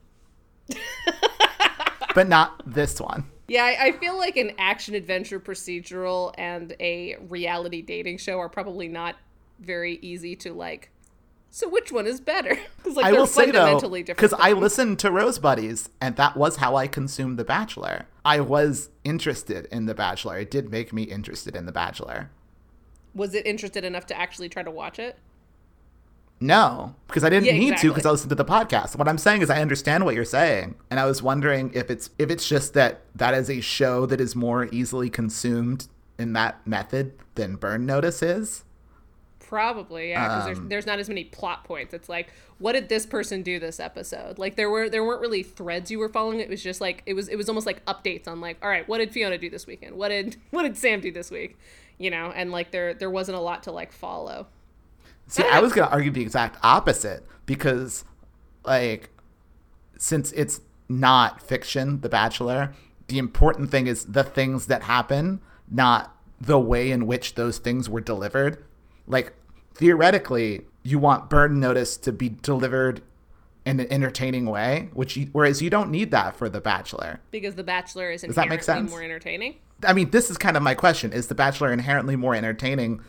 [2.16, 3.26] but not this one.
[3.48, 8.50] Yeah, I, I feel like an action adventure procedural and a reality dating show are
[8.50, 9.16] probably not
[9.60, 10.92] very easy to like.
[11.52, 12.56] So which one is better?
[12.84, 14.06] 'Cause, like I they're will say though, different.
[14.06, 18.06] because I listened to Rose Buddies, and that was how I consumed The Bachelor.
[18.24, 20.38] I was interested in The Bachelor.
[20.40, 22.30] It did make me interested in The Bachelor.
[23.16, 25.18] was it interested enough to actually try to watch it.
[26.40, 28.96] No, because I didn't Yeah, need to because I listened to the podcast.
[28.96, 32.12] What I'm saying is I understand what you're saying, and I was wondering if it's
[32.18, 36.66] if it's just that that is a show that is more easily consumed in that
[36.66, 38.64] method than Burn Notice is.
[39.50, 41.92] Probably, yeah, because Um, there's there's not as many plot points.
[41.92, 44.38] It's like, what did this person do this episode?
[44.38, 46.40] Like there were there weren't really threads you were following.
[46.40, 48.88] It was just like it was it was almost like updates on like, all right,
[48.88, 49.96] what did Fiona do this weekend?
[49.96, 51.58] What did what did Sam do this week?
[51.98, 54.46] You know, and like there there wasn't a lot to like follow.
[55.26, 58.06] See, I was gonna argue the exact opposite because,
[58.64, 59.10] like,
[59.98, 62.74] since it's not fiction, The Bachelor,
[63.08, 67.90] the important thing is the things that happen, not the way in which those things
[67.90, 68.64] were delivered.
[69.08, 69.34] Like,
[69.80, 73.02] theoretically, you want Burn Notice to be delivered
[73.66, 77.20] in an entertaining way, which you, whereas you don't need that for The Bachelor.
[77.32, 78.90] because The Bachelor is Does that make sense?
[78.92, 79.56] more entertaining.
[79.86, 83.02] I mean, this is kind of my question: Is The Bachelor inherently more entertaining,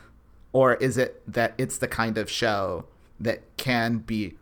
[0.52, 2.86] or is it that it's the kind of show
[3.18, 4.36] that can be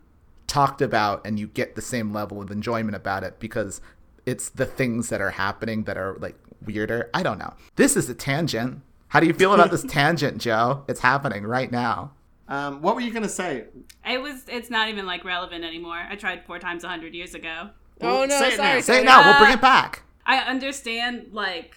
[0.45, 3.81] talked about and you get the same level of enjoyment about it because
[4.25, 7.09] it's the things that are happening that are like weirder?
[7.13, 7.53] I don't know.
[7.75, 8.81] This is a tangent.
[9.09, 10.83] How do you feel about this tangent, Joe?
[10.87, 12.11] It's happening right now.
[12.49, 13.65] Um, what were you gonna say?
[14.09, 14.43] It was.
[14.49, 16.03] It's not even like relevant anymore.
[16.09, 17.69] I tried four times a hundred years ago.
[18.01, 18.75] oh no, say it sorry.
[18.75, 18.81] now.
[18.81, 19.05] Say it Tony.
[19.05, 19.23] now.
[19.23, 20.01] We'll Uh, bring it back.
[20.25, 21.75] I understand like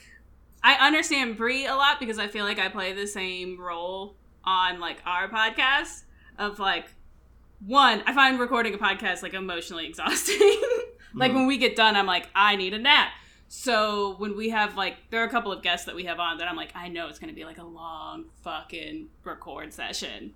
[0.65, 4.81] I understand Brie a lot because I feel like I play the same role on
[4.81, 6.03] like our podcast
[6.39, 6.87] of like
[7.67, 10.61] one, I find recording a podcast like emotionally exhausting.
[11.15, 13.11] like when we get done, I'm like, I need a nap.
[13.49, 16.39] So when we have like there are a couple of guests that we have on
[16.39, 20.33] that I'm like, I know it's gonna be like a long fucking record session.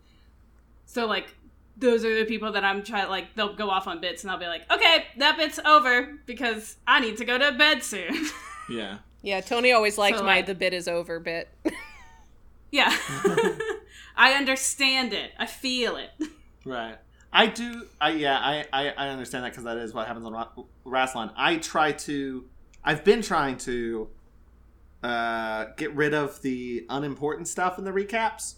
[0.86, 1.34] So like
[1.76, 4.38] those are the people that I'm trying like they'll go off on bits and I'll
[4.38, 8.26] be like, okay, that bit's over because I need to go to bed soon.
[8.68, 8.98] Yeah.
[9.22, 11.48] Yeah, Tony always liked So, my like- "the bit is over" bit.
[12.72, 12.92] yeah.
[14.16, 15.30] I understand it.
[15.38, 16.10] I feel it.
[16.64, 16.96] Right.
[17.32, 17.86] I do.
[18.00, 18.36] I yeah.
[18.38, 20.48] I I, I understand that because that is what happens on Ra-
[20.84, 21.32] Rassilon.
[21.36, 22.44] I try to.
[22.82, 24.08] I've been trying to
[25.02, 28.54] uh, get rid of the unimportant stuff in the recaps,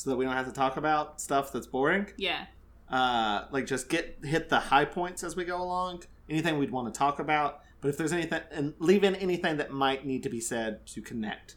[0.00, 2.06] so that we don't have to talk about stuff that's boring.
[2.16, 2.46] Yeah.
[2.88, 6.04] Uh, like just get hit the high points as we go along.
[6.30, 9.72] Anything we'd want to talk about, but if there's anything and leave in anything that
[9.72, 11.56] might need to be said to connect.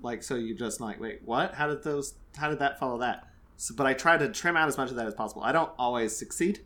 [0.00, 1.54] Like so, you're just like, wait, what?
[1.54, 2.14] How did those?
[2.36, 3.28] How did that follow that?
[3.56, 5.44] So, but I try to trim out as much of that as possible.
[5.44, 6.60] I don't always succeed.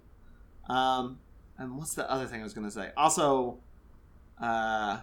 [0.70, 1.18] Um,
[1.59, 2.90] and what's the other thing I was going to say?
[2.96, 3.59] Also,
[4.40, 5.01] uh,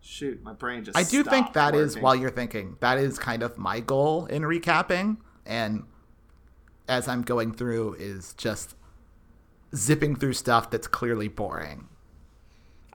[0.00, 0.96] Shoot, my brain just.
[0.96, 2.02] I do think stopped that is working.
[2.02, 5.84] while you're thinking that is kind of my goal in recapping, and
[6.88, 8.74] as I'm going through is just
[9.76, 11.88] zipping through stuff that's clearly boring.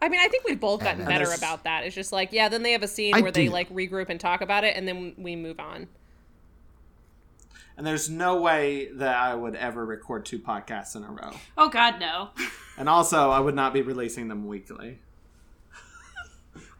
[0.01, 1.85] I mean, I think we've both gotten And better there's- about that.
[1.85, 4.19] It's just like, yeah, then they have a scene I where they like regroup and
[4.19, 5.87] talk about it, and then we move on.
[7.77, 11.31] And there's no way that I would ever record two podcasts in a row.
[11.57, 12.29] Oh God, no.
[12.77, 14.99] And also, I would not be releasing them weekly.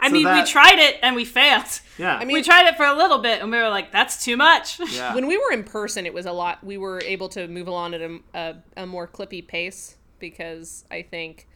[0.04, 1.80] I So mean, that- we tried it and we failed.
[1.98, 2.16] Yeah.
[2.18, 4.36] I mean- we tried it for a little bit and we were like, "That's too
[4.38, 5.14] much." yeah.
[5.16, 6.64] When we were in person, it was a lot.
[6.64, 11.02] We were able to move along at a, a, a more clippy pace because I
[11.04, 11.48] think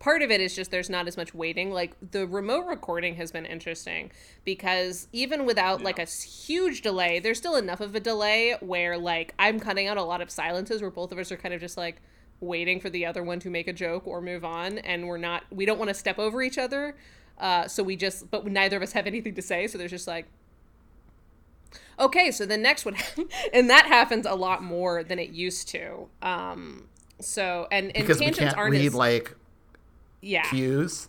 [0.00, 1.70] part of it is just there's not as much waiting.
[1.72, 4.10] Like the remote recording has been interesting
[4.44, 9.32] because even without like a huge delay, there's still enough of a delay where like
[9.38, 11.76] I'm cutting out a lot of silences where both of us are kind of just
[11.78, 12.02] like
[12.40, 15.44] waiting for the other one to make a joke or move on and we're not
[15.50, 16.94] we don't want to step over each other
[17.38, 20.06] uh, so we just but neither of us have anything to say so there's just
[20.06, 20.26] like
[21.98, 22.96] Okay, so the next one,
[23.54, 26.08] and that happens a lot more than it used to.
[26.22, 26.88] Um,
[27.20, 29.36] so and and Because we tangents can't aren't read as, like
[30.20, 31.08] yeah cues.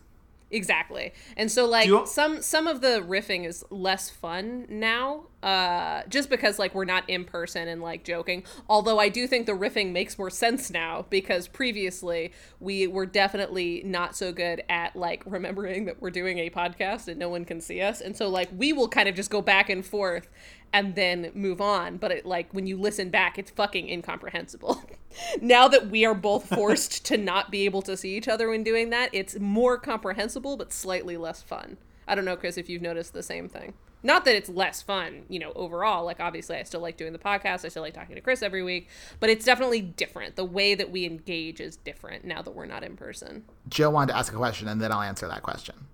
[0.51, 1.11] exactly.
[1.37, 6.27] And so like you- some some of the riffing is less fun now, uh, just
[6.31, 8.43] because like we're not in person and like joking.
[8.67, 13.83] Although I do think the riffing makes more sense now because previously we were definitely
[13.85, 17.61] not so good at like remembering that we're doing a podcast and no one can
[17.61, 20.31] see us, and so like we will kind of just go back and forth
[20.73, 21.97] and then move on.
[21.97, 24.83] But it like when you listen back, it's fucking incomprehensible.
[25.41, 28.63] now that we are both forced to not be able to see each other when
[28.63, 31.77] doing that, it's more comprehensible but slightly less fun.
[32.07, 33.75] I don't know, Chris, if you've noticed the same thing.
[34.05, 36.05] Not that it's less fun, you know, overall.
[36.05, 37.65] Like, obviously, I still like doing the podcast.
[37.65, 38.87] I still like talking to Chris every week,
[39.19, 40.35] but it's definitely different.
[40.35, 43.45] The way that we engage is different now that we're not in person.
[43.67, 45.87] Joe wanted to ask a question, and then I'll answer that question.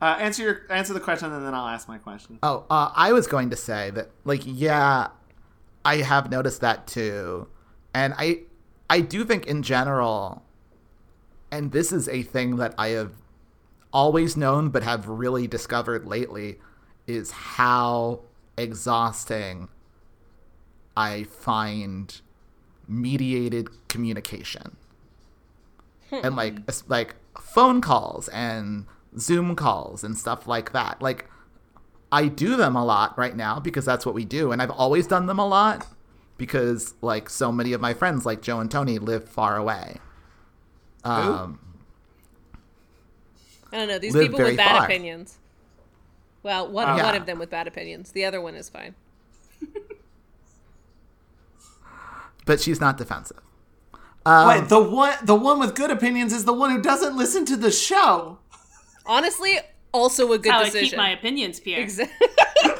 [0.00, 2.38] Uh, answer your answer the question, and then I'll ask my question.
[2.42, 5.08] Oh, uh, I was going to say that, like, yeah,
[5.84, 7.46] I have noticed that too,
[7.92, 8.40] and I,
[8.88, 10.42] I do think in general,
[11.50, 13.12] and this is a thing that I have
[13.92, 16.58] always known but have really discovered lately,
[17.06, 18.20] is how
[18.56, 19.68] exhausting
[20.96, 22.20] I find
[22.88, 24.76] mediated communication
[26.10, 26.54] and like
[26.88, 28.86] like phone calls and
[29.18, 31.02] Zoom calls and stuff like that.
[31.02, 31.28] Like
[32.10, 35.06] I do them a lot right now because that's what we do and I've always
[35.06, 35.86] done them a lot
[36.38, 39.98] because like so many of my friends like Joe and Tony live far away.
[41.04, 41.58] Um
[43.72, 43.98] I don't know.
[43.98, 44.84] These people with bad far.
[44.84, 45.38] opinions.
[46.46, 46.96] Well, one.
[46.96, 47.02] Yeah.
[47.02, 48.12] one of them with bad opinions.
[48.12, 48.94] The other one is fine.
[52.44, 53.40] but she's not defensive.
[54.24, 57.46] Um, Wait, the one the one with good opinions is the one who doesn't listen
[57.46, 58.38] to the show.
[59.04, 59.58] Honestly,
[59.90, 60.72] also a good decision.
[60.72, 61.80] How I keep my opinions, Pierre.
[61.80, 62.28] Exactly.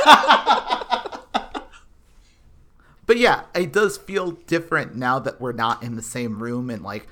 [3.07, 6.83] But yeah, it does feel different now that we're not in the same room and
[6.83, 7.07] like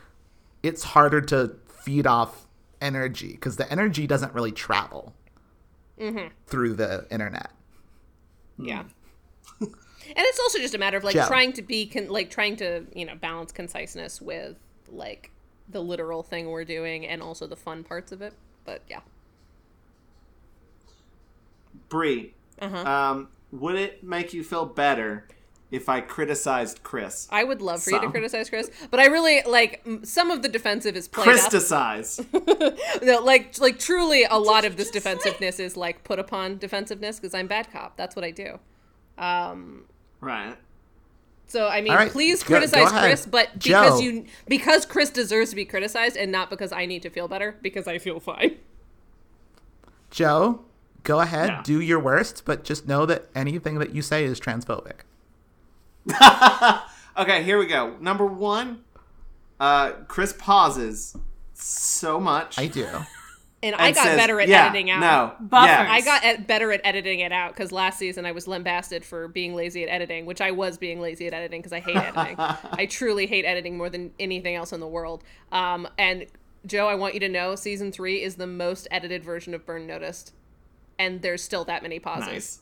[0.61, 2.49] it's harder to feed off
[2.81, 5.15] energy because the energy doesn't really travel
[6.47, 7.51] through the internet.
[8.59, 8.85] Yeah.
[9.61, 9.69] and
[10.17, 11.27] it's also just a matter of like Joe.
[11.27, 14.57] trying to be con- like trying to, you know, balance conciseness with
[14.91, 15.31] like
[15.69, 18.35] the literal thing we're doing and also the fun parts of it.
[18.65, 19.01] But yeah.
[21.89, 22.77] Brie, Uh-huh.
[22.89, 25.27] um, would it make you feel better
[25.71, 27.27] if I criticized Chris?
[27.31, 30.49] I would love for you to criticize Chris, but I really like some of the
[30.49, 31.53] defensive is played up.
[33.03, 37.35] No, like like truly a lot of this defensiveness is like put upon defensiveness because
[37.35, 37.97] I'm bad cop.
[37.97, 38.59] That's what I do.
[39.19, 39.85] Um
[40.21, 40.57] right.
[41.47, 43.03] So I mean, All right, please go- go criticize ahead.
[43.03, 44.05] Chris, but because Joe.
[44.05, 47.57] you because Chris deserves to be criticized and not because I need to feel better
[47.63, 48.57] because I feel fine.
[50.11, 50.63] Joe,
[51.03, 51.63] go ahead, Yeah.
[51.65, 55.01] do your worst, but just know that anything that you say is transphobic.
[57.17, 57.97] Okay, here we go.
[58.01, 58.83] Number one,
[59.61, 61.17] uh, Chris pauses
[61.53, 62.59] so much.
[62.59, 62.89] I do.
[63.63, 65.01] And, I and got says, better at yeah, editing out.
[65.01, 65.69] No, Buffers.
[65.69, 65.89] yes.
[65.91, 69.29] I got ed- better at editing it out because last season I was lambasted for
[69.29, 72.37] being lazy at editing, which I was being lazy at editing because I hate editing.
[72.39, 75.23] I truly hate editing more than anything else in the world.
[75.53, 76.27] Um, and
[76.67, 79.87] Joe, I want you to know, season three is the most edited version of Burn
[79.87, 80.35] Noticed,
[80.99, 82.27] and there's still that many pauses.
[82.27, 82.61] nice.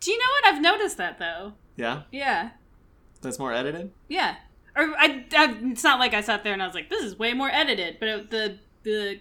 [0.00, 0.54] Do you know what?
[0.54, 1.52] I've noticed that though.
[1.76, 2.50] Yeah, Yeah.
[3.20, 3.90] that's more edited.
[4.08, 4.36] Yeah.
[4.76, 7.18] Or I, I, it's not like I sat there and I was like, "This is
[7.18, 9.20] way more edited," but it, the the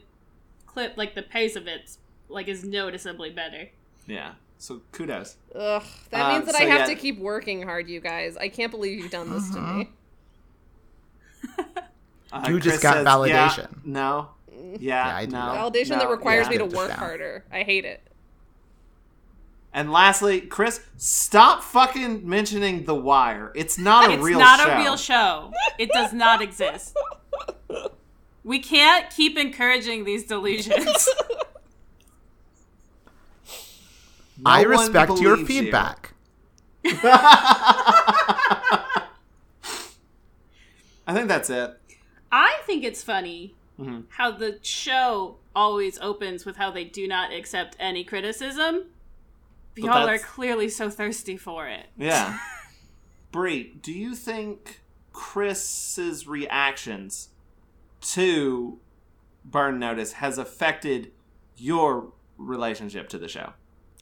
[0.66, 3.70] clip, like the pace of it's like is noticeably better.
[4.08, 4.34] Yeah.
[4.58, 5.36] So kudos.
[5.54, 6.86] Ugh, that Um, means that so I have yeah.
[6.88, 8.36] to keep working hard, you guys.
[8.38, 9.90] I can't believe you've done this to me.
[12.32, 13.70] Uh, You just Chris got says, validation.
[13.72, 14.30] "Yeah, no.
[14.52, 15.38] Yeah, Yeah, I do no.
[15.38, 16.52] Validation no, that requires yeah.
[16.52, 17.44] me to work harder.
[17.52, 18.02] I hate it.
[19.74, 23.52] And lastly, Chris, stop fucking mentioning The Wire.
[23.56, 24.22] It's not a real show.
[24.22, 24.72] It's real not show.
[24.72, 25.52] a real show.
[25.80, 26.96] It does not exist.
[28.44, 31.10] We can't keep encouraging these delusions.
[34.36, 35.62] No I respect your believes you.
[35.62, 36.14] feedback.
[41.08, 41.80] I think that's it.
[42.32, 44.02] I think it's funny Mm-hmm.
[44.10, 48.84] how the show always opens with how they do not accept any criticism.
[49.76, 51.88] But Y'all are that's- clearly so thirsty for it.
[51.98, 52.38] Yeah.
[53.32, 54.82] Brie, do you think
[55.12, 57.30] Chris's reactions
[58.02, 58.80] to
[59.44, 61.12] Burn Notice has affected
[61.58, 63.54] your relationship to the show?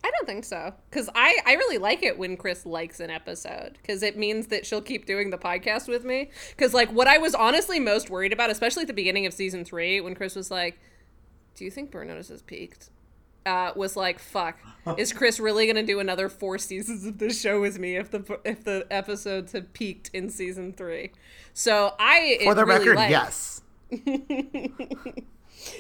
[0.04, 0.74] I don't think so.
[0.90, 3.78] Because I, I really like it when Chris likes an episode.
[3.82, 6.32] Because it means that she'll keep doing the podcast with me.
[6.50, 9.64] Because, like, what I was honestly most worried about, especially at the beginning of season
[9.64, 10.80] three, when Chris was like,
[11.56, 12.90] Do you think Burn Notice has peaked?
[13.46, 14.58] Uh, was like, fuck.
[14.98, 18.40] Is Chris really gonna do another four seasons of this show with me if the
[18.46, 21.12] if the episodes have peaked in season three?
[21.54, 23.62] So I For the really record, liked- yes.
[23.90, 25.26] it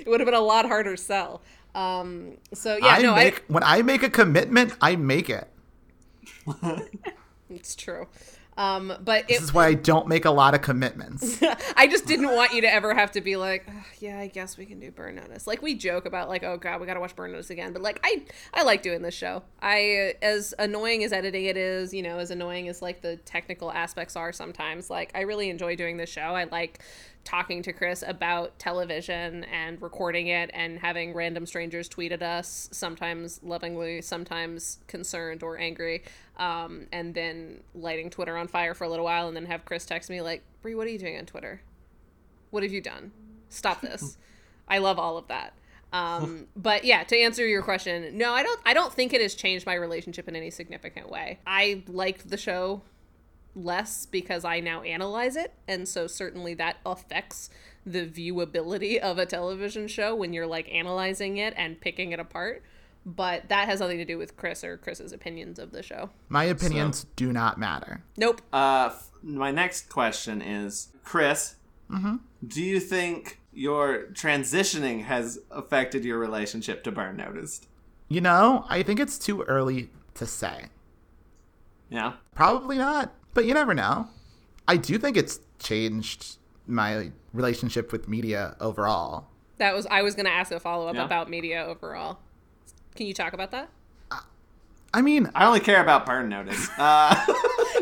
[0.07, 1.41] would have been a lot harder sell.
[1.75, 5.47] Um, so yeah, I no, make when I make a commitment, I make it.
[7.53, 8.07] It's true.
[8.57, 11.41] Um, but This it, is why I don't make a lot of commitments.
[11.75, 14.57] I just didn't want you to ever have to be like, "Ugh, yeah, I guess
[14.57, 15.47] we can do Burn Notice.
[15.47, 17.71] Like we joke about like, oh god, we gotta watch Burn Notice again.
[17.73, 19.43] But like, I I like doing this show.
[19.61, 23.71] I as annoying as editing it is, you know, as annoying as like the technical
[23.71, 24.89] aspects are sometimes.
[24.89, 26.21] Like I really enjoy doing this show.
[26.21, 26.79] I like
[27.23, 32.69] talking to Chris about television and recording it and having random strangers tweet at us,
[32.71, 36.03] sometimes lovingly, sometimes concerned or angry,
[36.37, 39.85] um, and then lighting Twitter on fire for a little while, and then have Chris
[39.85, 41.61] text me like, "Brie, what are you doing on Twitter?
[42.49, 43.11] What have you done?
[43.49, 44.17] Stop this."
[44.67, 45.53] I love all of that.
[45.93, 48.59] Um, but yeah, to answer your question, no, I don't.
[48.65, 51.39] I don't think it has changed my relationship in any significant way.
[51.45, 52.81] I liked the show
[53.55, 57.49] less because I now analyze it, and so certainly that affects
[57.85, 62.63] the viewability of a television show when you're like analyzing it and picking it apart.
[63.05, 66.11] But that has nothing to do with Chris or Chris's opinions of the show.
[66.29, 68.03] My opinions do not matter.
[68.15, 68.41] Nope.
[68.53, 71.55] Uh, f- my next question is Chris,
[71.89, 72.17] Mm-hmm.
[72.47, 77.67] do you think your transitioning has affected your relationship to Burn Noticed?
[78.07, 80.67] You know, I think it's too early to say.
[81.89, 82.13] Yeah.
[82.35, 84.07] Probably not, but you never know.
[84.67, 89.27] I do think it's changed my relationship with media overall.
[89.57, 91.05] That was I was going to ask a follow up Yeah.
[91.05, 92.19] about media overall.
[92.95, 93.69] Can you talk about that?
[94.93, 96.67] I mean, I only care about Burn Notice.
[96.77, 97.15] Uh,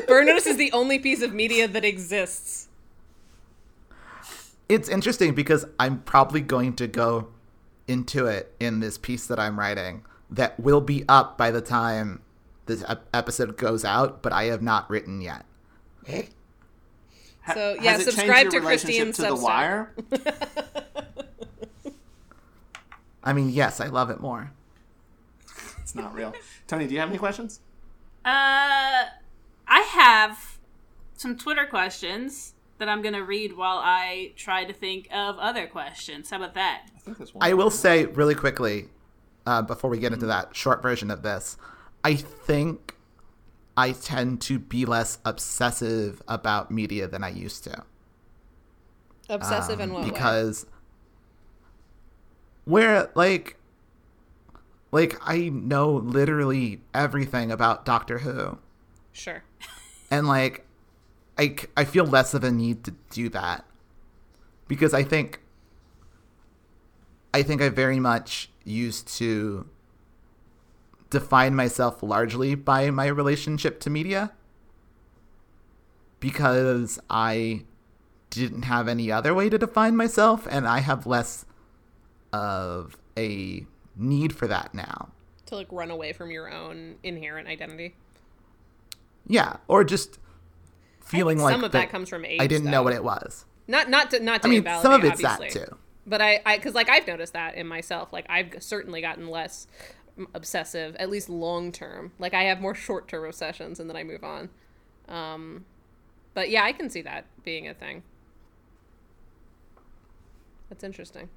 [0.07, 2.67] Burn Notice is the only piece of media that exists.
[4.67, 7.29] it's interesting because I'm probably going to go
[7.87, 12.21] into it in this piece that I'm writing that will be up by the time
[12.69, 15.45] this ep- episode goes out, but I have not written yet.
[16.07, 16.23] ha-
[17.53, 19.93] So, yeah, has it subscribe your to relationship Christine's to The Wire?
[23.23, 24.51] I mean, yes, I love it more.
[25.81, 26.33] It's not real.
[26.67, 27.59] Tony, do you have any questions?
[28.23, 29.05] Uh,
[29.67, 30.57] I have
[31.17, 36.29] some Twitter questions that I'm gonna read while I try to think of other questions.
[36.29, 36.83] How about that?
[36.95, 37.29] I think one.
[37.41, 38.87] I will say really quickly
[39.45, 41.57] uh, before we get into that short version of this,
[42.03, 42.95] I think
[43.75, 47.83] I tend to be less obsessive about media than I used to.
[49.29, 50.09] Obsessive in Um, what way?
[50.11, 50.65] because
[52.65, 53.57] where like
[54.91, 58.57] like I know literally everything about Doctor Who
[59.11, 59.43] Sure.
[60.09, 60.65] and like
[61.37, 63.65] I I feel less of a need to do that
[64.67, 65.41] because I think
[67.33, 69.67] I think I very much used to
[71.09, 74.31] define myself largely by my relationship to media
[76.19, 77.63] because I
[78.29, 81.45] didn't have any other way to define myself and I have less
[82.31, 85.09] of a need for that now.
[85.47, 87.95] To like run away from your own inherent identity.
[89.27, 90.19] Yeah, or just
[91.01, 92.39] feeling like some of that comes from age.
[92.39, 92.71] I didn't though.
[92.71, 93.45] know what it was.
[93.67, 95.61] Not not to not to I mean, some of it's obviously.
[95.61, 95.77] that too.
[96.05, 98.11] But I, I, because like I've noticed that in myself.
[98.11, 99.67] Like I've certainly gotten less
[100.33, 102.11] obsessive, at least long term.
[102.19, 104.49] Like I have more short term obsessions, and then I move on.
[105.07, 105.65] Um,
[106.33, 108.03] but yeah, I can see that being a thing.
[110.69, 111.29] That's interesting.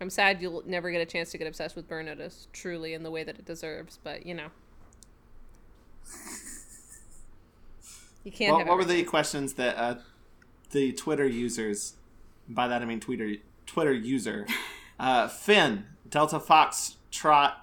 [0.00, 3.04] I'm sad you'll never get a chance to get obsessed with Burn Notice, truly in
[3.04, 3.98] the way that it deserves.
[4.02, 4.48] But you know,
[8.24, 8.54] you can't.
[8.54, 9.94] What, what were the questions that uh,
[10.70, 11.94] the Twitter users,
[12.48, 13.34] by that I mean Twitter
[13.66, 14.46] Twitter user.
[15.00, 17.61] Uh, Finn, Delta Fox Trot.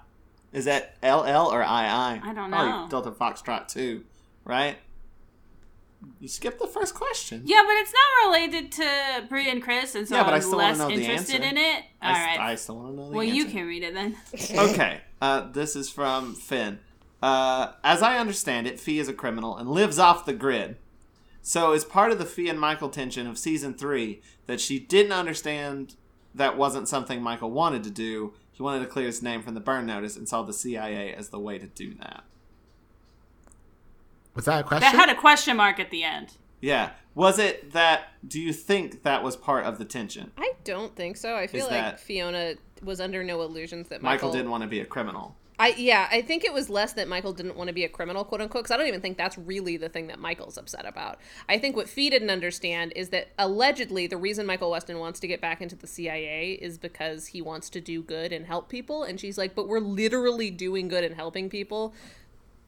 [0.52, 1.66] Is that LL or II?
[1.66, 2.56] I don't know.
[2.56, 2.90] Probably.
[2.90, 4.04] Delta Fox Trot 2,
[4.44, 4.76] right?
[6.18, 7.42] You skipped the first question.
[7.44, 10.50] Yeah, but it's not related to Brie and Chris, and so Yeah, but I I'm
[10.52, 11.48] less interested answer.
[11.48, 11.84] in it.
[12.02, 12.40] All I, right.
[12.40, 14.16] I still want to know the well, you can read it then.
[14.70, 16.78] okay, uh, this is from Finn.
[17.22, 20.76] Uh, as I understand it, Fee is a criminal and lives off the grid.
[21.42, 25.12] So, is part of the Fee and Michael tension of season three that she didn't
[25.12, 25.96] understand
[26.34, 28.32] that wasn't something Michael wanted to do?
[28.60, 31.30] He wanted to clear his name from the burn notice and saw the CIA as
[31.30, 32.24] the way to do that.
[34.34, 34.82] Was that a question?
[34.82, 36.36] That had a question mark at the end.
[36.60, 36.90] Yeah.
[37.14, 38.08] Was it that?
[38.28, 40.32] Do you think that was part of the tension?
[40.36, 41.36] I don't think so.
[41.36, 44.62] I feel Is like that- Fiona was under no illusions that Michael, Michael, didn't want
[44.62, 45.36] to be a criminal.
[45.60, 48.24] I yeah, I think it was less that Michael didn't want to be a criminal,
[48.24, 48.64] quote unquote.
[48.64, 51.18] Because I don't even think that's really the thing that Michael's upset about.
[51.50, 55.28] I think what Fee didn't understand is that allegedly the reason Michael Weston wants to
[55.28, 59.02] get back into the CIA is because he wants to do good and help people,
[59.02, 61.92] and she's like, "But we're literally doing good and helping people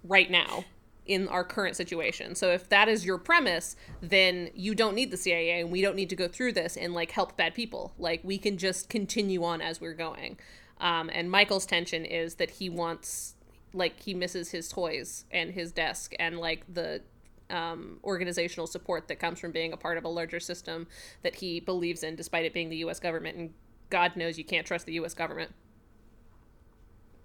[0.05, 0.67] right now."
[1.05, 2.37] In our current situation.
[2.37, 5.97] So, if that is your premise, then you don't need the CIA and we don't
[5.97, 7.93] need to go through this and like help bad people.
[7.99, 10.37] Like, we can just continue on as we're going.
[10.83, 13.37] Um, and Michael's tension is that he wants,
[13.73, 17.03] like, he misses his toys and his desk and, like, the
[17.51, 20.89] um, organizational support that comes from being a part of a larger system
[21.23, 23.37] that he believes in, despite it being the US government.
[23.37, 23.55] And
[23.91, 25.53] God knows you can't trust the US government.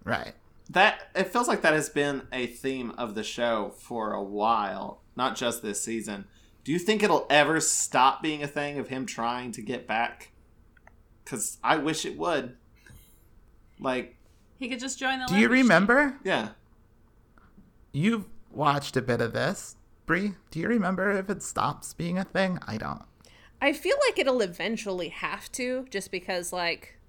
[0.03, 0.34] right.
[0.70, 5.01] That it feels like that has been a theme of the show for a while,
[5.16, 6.26] not just this season.
[6.66, 10.32] Do you think it'll ever stop being a thing of him trying to get back?
[11.24, 12.58] Because I wish it would.
[13.80, 14.15] Like,
[14.59, 15.25] He could just join the.
[15.28, 15.65] Do you leverage team.
[15.67, 16.17] remember?
[16.23, 16.49] yeah,
[17.91, 19.75] You've watched a bit of this,
[20.05, 20.34] Brie.
[20.51, 22.59] Do you remember if it stops being a thing?
[22.67, 23.03] I don't.
[23.61, 26.99] I feel like it'll eventually have to, just because, like,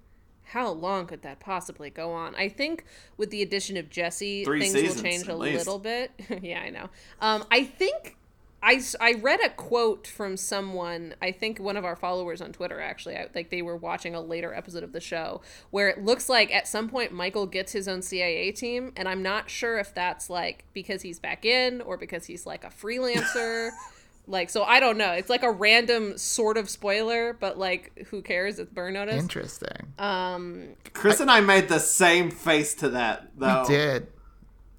[0.45, 2.33] how long could that possibly go on?
[2.35, 2.85] I think
[3.17, 5.57] with the addition of Jesse, Three things seasons, will change a least.
[5.59, 6.11] little bit.
[6.41, 6.89] yeah, I know.
[7.21, 8.17] Um, I think
[8.61, 12.51] I, s- I read a quote from someone, I think one of our followers on
[12.51, 15.41] Twitter, actually, I, like they were watching a later episode of the show,
[15.71, 19.23] where it looks like at some point Michael gets his own CIA team, and I'm
[19.23, 23.69] not sure if that's like because he's back in or because he's like a freelancer.
[24.27, 25.13] Like so, I don't know.
[25.13, 28.59] It's like a random sort of spoiler, but like, who cares?
[28.59, 29.19] It's burn notice.
[29.19, 29.91] Interesting.
[29.97, 33.63] Um, Chris and I made the same face to that though.
[33.67, 34.07] We did.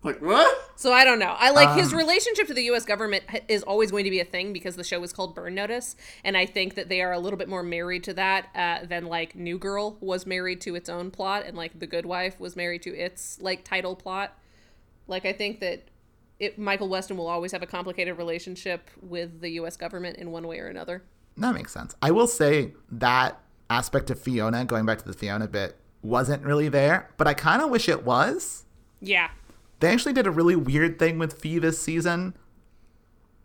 [0.03, 0.73] Like what?
[0.77, 1.35] so I don't know.
[1.39, 2.87] I like his Um, relationship to the U.S.
[2.87, 5.95] government is always going to be a thing because the show is called Burn Notice,
[6.25, 9.07] and I think that they are a little bit more married to that uh, than
[9.07, 12.57] like New Girl was married to its own plot, and like The Good Wife was
[12.57, 14.39] married to its like title plot.
[15.07, 15.83] Like I think that
[16.39, 19.77] it, Michael Weston will always have a complicated relationship with the U.S.
[19.77, 21.03] government in one way or another.
[21.37, 21.95] That makes sense.
[22.01, 23.39] I will say that
[23.69, 27.61] aspect of Fiona, going back to the Fiona bit, wasn't really there, but I kind
[27.61, 28.65] of wish it was.
[29.03, 29.31] Yeah,
[29.81, 32.35] They actually did a really weird thing with Fee this season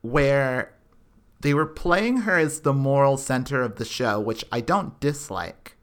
[0.02, 0.74] where
[1.42, 5.78] they were playing her as the moral center of the show, which I don't dislike.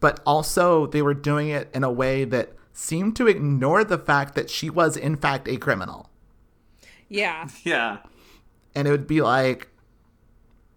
[0.00, 4.34] But also, they were doing it in a way that seemed to ignore the fact
[4.34, 6.10] that she was, in fact, a criminal.
[7.08, 7.48] yeah.
[7.64, 7.98] Yeah.
[8.74, 9.68] and it would be like,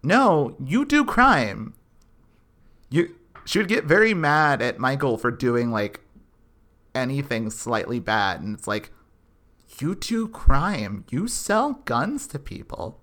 [0.03, 1.73] "No, you do crime."
[2.89, 6.01] You she would get very mad at Michael for doing like
[6.95, 8.91] anything slightly bad, and it's like,
[9.79, 11.05] "You do crime.
[11.09, 12.99] You sell guns to people.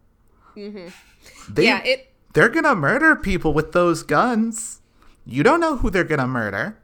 [0.57, 0.89] Mm-hmm.
[1.53, 4.81] They, yeah, it they're gonna murder people with those guns.
[5.25, 6.79] You don't know who they're gonna murder."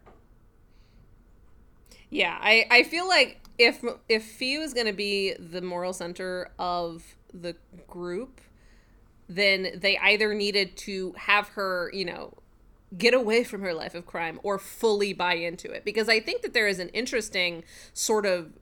[2.10, 6.50] Yeah, I, I feel like if if Fee was going to be the moral center
[6.58, 8.40] of the group,
[9.28, 12.34] then they either needed to have her, you know,
[12.96, 15.84] get away from her life of crime or fully buy into it.
[15.84, 18.52] Because I think that there is an interesting sort of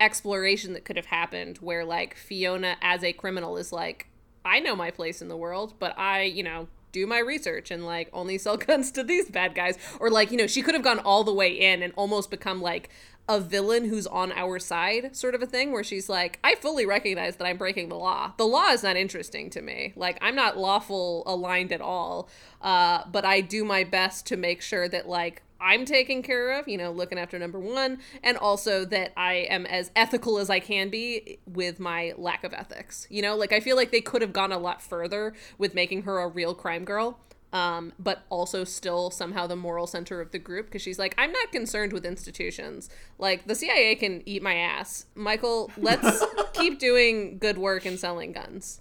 [0.00, 4.08] exploration that could have happened where like Fiona as a criminal is like,
[4.44, 7.86] I know my place in the world, but I, you know, do my research and
[7.86, 9.78] like only sell guns to these bad guys.
[9.98, 12.60] Or like, you know, she could have gone all the way in and almost become
[12.60, 12.90] like
[13.32, 16.86] a villain who's on our side, sort of a thing, where she's like, I fully
[16.86, 18.32] recognize that I'm breaking the law.
[18.36, 19.92] The law is not interesting to me.
[19.96, 22.28] Like, I'm not lawful aligned at all.
[22.60, 26.66] Uh, but I do my best to make sure that, like, I'm taken care of,
[26.66, 30.58] you know, looking after number one, and also that I am as ethical as I
[30.58, 33.06] can be with my lack of ethics.
[33.10, 36.02] You know, like I feel like they could have gone a lot further with making
[36.02, 37.20] her a real crime girl,
[37.52, 41.32] um, but also still somehow the moral center of the group because she's like, I'm
[41.32, 42.88] not concerned with institutions.
[43.18, 45.06] Like the CIA can eat my ass.
[45.14, 46.24] Michael, let's
[46.54, 48.80] keep doing good work and selling guns.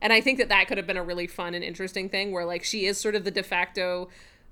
[0.00, 2.44] And I think that that could have been a really fun and interesting thing where
[2.44, 4.08] like she is sort of the de facto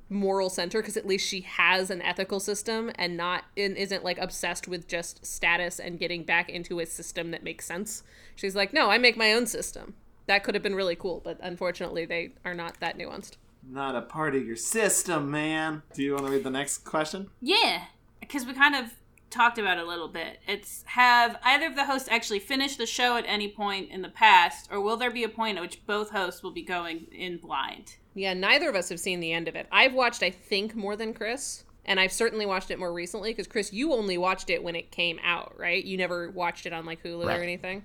[0.08, 4.18] moral center because at least she has an ethical system and not and isn't like
[4.18, 8.04] obsessed with just status and getting back into a system that makes sense.
[8.36, 9.94] She's like, "No, I make my own system."
[10.26, 13.32] That could have been really cool, but unfortunately they are not that nuanced.
[13.68, 15.82] Not a part of your system, man.
[15.94, 17.30] Do you want to read the next question?
[17.40, 17.82] Yeah,
[18.20, 18.92] because we kind of
[19.28, 20.38] talked about it a little bit.
[20.46, 24.08] It's have either of the hosts actually finished the show at any point in the
[24.08, 27.38] past, or will there be a point at which both hosts will be going in
[27.38, 27.96] blind?
[28.14, 29.66] Yeah, neither of us have seen the end of it.
[29.72, 33.48] I've watched, I think, more than Chris, and I've certainly watched it more recently because
[33.48, 35.84] Chris, you only watched it when it came out, right?
[35.84, 37.38] You never watched it on like Hulu Right.
[37.38, 37.84] or anything.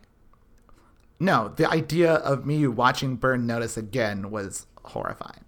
[1.20, 5.44] No, the idea of me watching Burn Notice again was horrifying.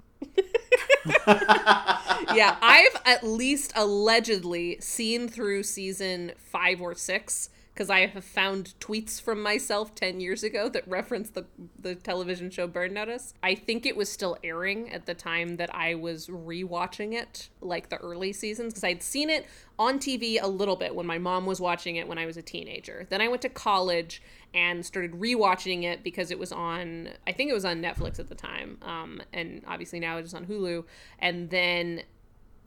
[1.28, 8.76] yeah, I've at least allegedly seen through season five or six because I have found
[8.80, 11.46] tweets from myself 10 years ago that reference the,
[11.80, 13.34] the television show Burn Notice.
[13.42, 17.90] I think it was still airing at the time that I was rewatching it, like
[17.90, 19.48] the early seasons, because I'd seen it
[19.80, 22.44] on TV a little bit when my mom was watching it when I was a
[22.44, 23.08] teenager.
[23.10, 24.22] Then I went to college
[24.54, 28.30] and started rewatching it because it was on, I think it was on Netflix at
[28.30, 30.84] the time, um, and obviously now it is on Hulu.
[31.18, 32.04] And then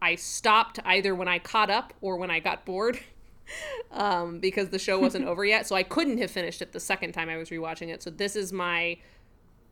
[0.03, 2.99] I stopped either when I caught up or when I got bored
[3.93, 5.67] um, because the show wasn't over yet.
[5.67, 8.03] So I couldn't have finished it the second time I was rewatching it.
[8.03, 8.99] So this is my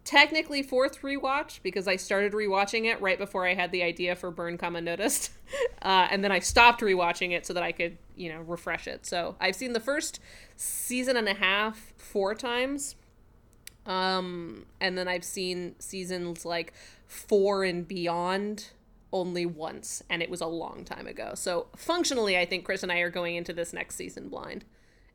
[0.04, 4.30] technically fourth rewatch because I started rewatching it right before I had the idea for
[4.30, 5.30] Burn Come Unnoticed.
[5.82, 9.04] Uh, and then I stopped rewatching it so that I could, you know, refresh it.
[9.04, 10.18] So I've seen the first
[10.56, 12.96] season and a half four times.
[13.84, 16.72] Um, and then I've seen seasons like
[17.06, 18.70] four and beyond
[19.14, 21.32] only once, and it was a long time ago.
[21.34, 24.66] So functionally, I think Chris and I are going into this next season blind,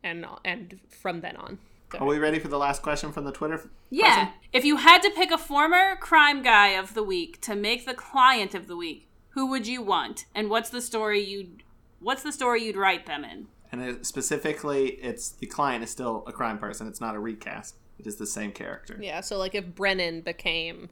[0.04, 1.60] and and from then on.
[2.00, 3.68] Are we ready for the last question from the Twitter?
[3.90, 4.32] Yeah.
[4.54, 7.96] If you had to pick a former crime guy of the week to make the
[7.96, 10.26] client of the week, who would you want?
[10.36, 11.64] And what's the story you'd
[12.00, 13.48] what's the story you'd write them in?
[13.72, 16.88] And it, specifically, it's the client is still a crime person.
[16.88, 17.76] It's not a recast.
[18.00, 18.98] It is the same character.
[19.02, 20.90] Yeah, so like if Brennan became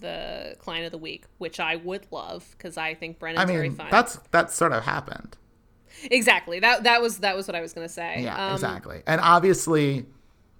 [0.00, 3.68] the client of the week, which I would love because I think Brennan's I very
[3.68, 3.88] mean, fun.
[3.90, 5.36] that's that sort of happened.
[6.10, 8.22] exactly that that was that was what I was gonna say.
[8.22, 9.02] Yeah, Um, exactly.
[9.06, 10.06] And obviously,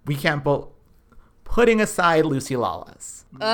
[0.06, 0.68] we can't both
[1.44, 3.24] putting aside Lucy Lawless.
[3.40, 3.46] Uh,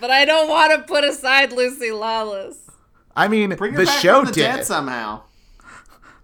[0.00, 2.58] but I don't want to put aside Lucy Lawless.
[3.16, 5.22] I mean, Bring her the back show from the did, dead somehow.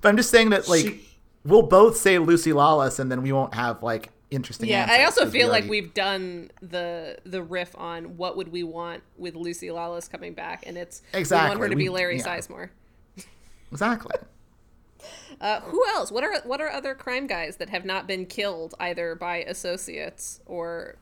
[0.00, 1.08] but I'm just saying that like She-
[1.44, 4.68] we'll both say Lucy Lawless, and then we won't have like interesting.
[4.68, 8.62] Yeah, I also we feel like we've done the the riff on what would we
[8.62, 12.18] want with Lucy Lawless coming back, and it's exactly we want her to be Larry
[12.18, 12.24] yeah.
[12.24, 12.70] Sizemore.
[13.70, 14.16] exactly.
[15.40, 16.10] Uh, who else?
[16.10, 20.40] What are what are other crime guys that have not been killed either by associates
[20.46, 20.96] or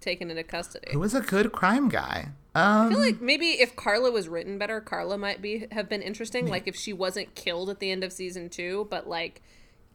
[0.00, 0.92] taken into custody?
[0.92, 2.28] Who was a good crime guy?
[2.54, 6.02] Um, I feel like maybe if Carla was written better, Carla might be have been
[6.02, 6.46] interesting.
[6.46, 9.40] Like if she wasn't killed at the end of season two, but like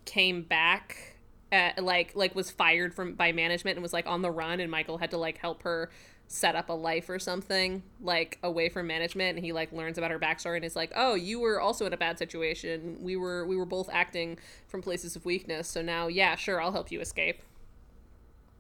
[0.06, 1.09] came back,
[1.52, 4.70] uh, like like was fired from by management and was like on the run, and
[4.70, 5.90] Michael had to like help her
[6.32, 10.12] set up a life or something like away from management and he like learns about
[10.12, 13.48] her backstory and is like oh you were also in a bad situation we were
[13.48, 14.38] we were both acting
[14.68, 17.42] from places of weakness so now yeah sure i'll help you escape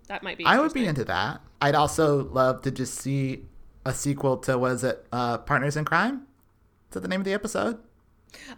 [0.09, 1.39] that might be I would be into that.
[1.61, 3.45] I'd also love to just see
[3.85, 5.05] a sequel to was it?
[5.11, 6.25] Uh, Partners in Crime.
[6.89, 7.77] Is that the name of the episode?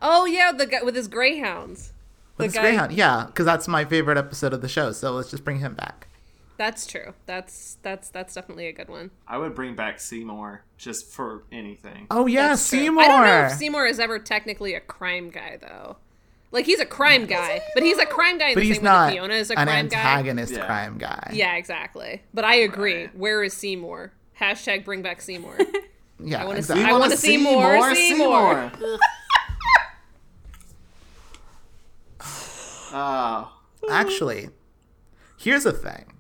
[0.02, 1.94] oh yeah the guy with his greyhounds
[2.42, 2.92] the With this Greyhound.
[2.92, 4.92] Yeah, because that's my favorite episode of the show.
[4.92, 6.08] So let's just bring him back.
[6.58, 7.14] That's true.
[7.26, 9.10] That's that's that's definitely a good one.
[9.28, 12.06] I would bring back Seymour just for anything.
[12.12, 12.80] Oh yeah, That's true.
[12.80, 13.04] Seymour.
[13.04, 15.98] I don't know if Seymour is ever technically a crime guy though.
[16.52, 18.84] Like he's a crime guy, but he's a crime guy in but the he's same
[18.84, 19.98] way that not Fiona is a an crime guy.
[19.98, 20.66] antagonist Yeah.
[20.66, 21.32] crime guy.
[21.34, 22.22] Yeah, exactly.
[22.34, 23.04] But I agree.
[23.06, 23.18] Right.
[23.18, 24.12] Where is Seymour?
[24.39, 25.58] Hashtag bring back Seymour.
[26.20, 26.42] yeah.
[26.44, 26.84] I wanna exactly.
[26.86, 28.72] see- I wanna see more Seymour.
[32.94, 33.52] Oh,
[33.89, 34.50] Actually,
[35.38, 36.14] here's a thing,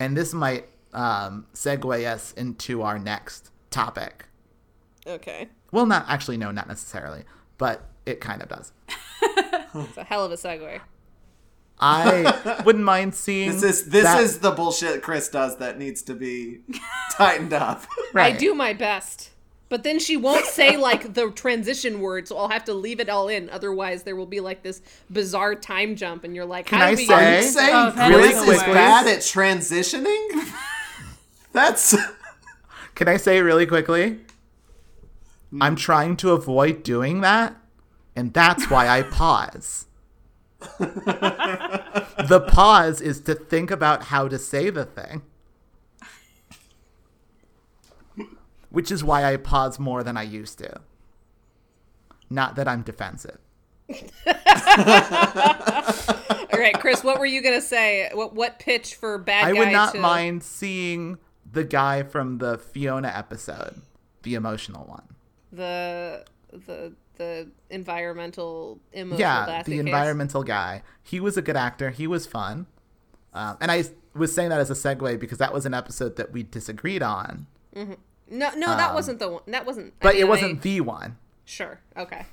[0.00, 4.26] and this might um, segue us into our next topic.
[5.06, 7.24] okay, Well, not actually, no, not necessarily,
[7.58, 8.72] but it kind of does.
[9.74, 10.80] it's a hell of a segue.
[11.78, 13.50] I wouldn't mind seeing.
[13.52, 16.60] this is this that- is the bullshit Chris does that needs to be
[17.12, 17.84] tightened up.
[18.12, 18.34] right.
[18.34, 19.30] I do my best.
[19.72, 23.08] But then she won't say like the transition word, so I'll have to leave it
[23.08, 23.48] all in.
[23.48, 26.90] Otherwise, there will be like this bizarre time jump, and you're like, Can "How I
[26.90, 30.52] do we say- Are get you saying Oh, that Chris is is bad at transitioning?
[31.52, 31.96] That's
[32.94, 34.18] Can I say really quickly?
[35.48, 35.62] Hmm.
[35.62, 37.56] I'm trying to avoid doing that,
[38.14, 39.86] and that's why I pause.
[40.78, 45.22] the pause is to think about how to say the thing.
[48.72, 50.80] Which is why I pause more than I used to.
[52.28, 53.38] Not that I'm defensive.
[53.90, 53.96] All
[56.58, 58.10] right, Chris, what were you gonna say?
[58.12, 61.18] What what pitch for bad I would not to mind seeing
[61.50, 63.82] the guy from the Fiona episode,
[64.22, 65.04] the emotional one.
[65.52, 69.80] the the the environmental emotional yeah, the case?
[69.80, 70.82] environmental guy.
[71.02, 71.90] He was a good actor.
[71.90, 72.66] He was fun.
[73.34, 76.32] Um, and I was saying that as a segue because that was an episode that
[76.32, 77.46] we disagreed on,
[78.30, 79.42] No, no, that wasn't the one.
[79.46, 79.86] That wasn't.
[79.86, 81.16] I Um, but mean, it wasn't I- the one.
[81.44, 81.80] sure.
[81.96, 82.24] Okay.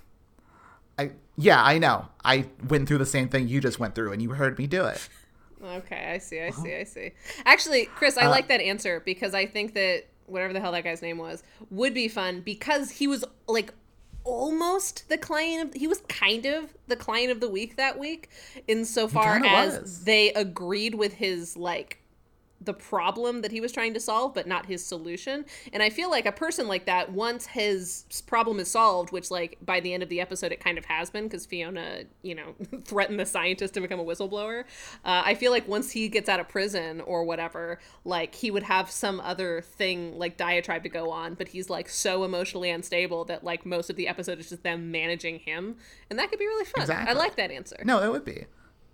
[0.98, 2.08] I yeah, I know.
[2.24, 4.86] I went through the same thing you just went through, and you heard me do
[4.86, 5.08] it.
[5.64, 7.12] Okay, I see, I see, I see.
[7.46, 10.84] Actually, Chris, Uh, I like that answer because I think that whatever the hell that
[10.86, 13.74] guy's name was would be fun because he was like
[14.24, 18.30] almost the client of he was kind of the client of the week that week
[18.68, 20.04] insofar as was.
[20.04, 22.00] they agreed with his like
[22.62, 25.46] the problem that he was trying to solve but not his solution.
[25.74, 29.58] And i feel like a person like that once his problem is solved which like
[29.62, 32.56] by the end of the episode it kind of has been because fiona you know
[32.84, 34.62] threatened the scientist to become a whistleblower
[35.06, 38.64] uh, i feel like once he gets out of prison or whatever like he would
[38.64, 43.26] have some other thing like diatribe to go on but he's like so emotionally unstable
[43.26, 45.78] that like most of the episode is just them managing him.
[46.10, 46.90] And that could be really fun.
[46.92, 47.78] I like that answer.
[47.84, 48.46] No, it would be.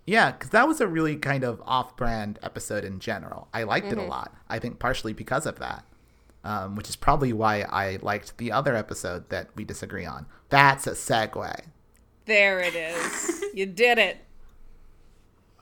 [0.06, 3.48] Yeah, because that was a really kind of off-brand episode in general.
[3.54, 4.00] I liked Mm-hmm.
[4.00, 4.36] it a lot.
[4.50, 5.84] I think partially because of that,
[6.44, 10.28] um, which is probably why I liked the other episode that we disagree on.
[10.50, 11.60] That's a segue.
[12.26, 14.18] there it is you did it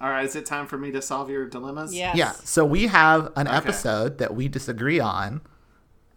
[0.02, 1.94] All right, is it time for me to solve your dilemmas?
[1.96, 5.41] yes Yeah, so we have an episode that we disagree on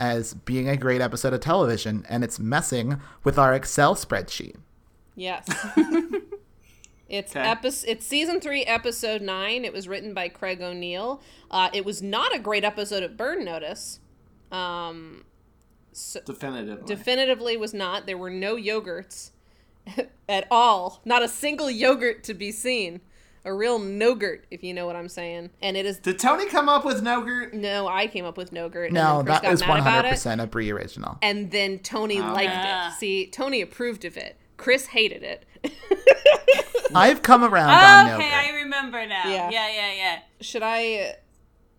[0.01, 4.57] as being a great episode of television, and it's messing with our Excel spreadsheet.
[5.15, 5.47] Yes.
[7.09, 7.47] it's Okay.
[7.47, 7.89] episode.
[7.91, 9.65] It's season three, episode nine.
[9.65, 11.21] It was written by Craig O'Neill.
[11.51, 14.01] Uh, it was not a great episode of Burn Notice.
[14.53, 15.25] Um,
[16.27, 16.85] Definitively.
[16.87, 18.07] definitively was not.
[18.07, 19.31] There were no yogurts
[20.29, 21.01] at all.
[21.05, 23.01] Not a single yogurt to be seen.
[23.47, 25.51] A real nogurt, if you know what I'm saying.
[25.63, 27.53] And it is Did Tony come up with Nogurt?
[27.55, 27.87] no.
[27.87, 28.91] I came up with nogurt.
[28.91, 30.11] No, and then that got is mad one about hundred it.
[30.11, 31.17] percent a Brie original.
[31.23, 32.89] And then Tony liked Ah.
[32.91, 32.99] it.
[32.99, 34.37] See, Tony approved of it.
[34.57, 35.45] Chris hated it.
[36.95, 38.33] I've come around on Okay, Nogurt.
[38.33, 39.29] I remember now.
[39.29, 39.51] Yeah.
[39.51, 40.19] Yeah, yeah, yeah.
[40.41, 41.17] Should I?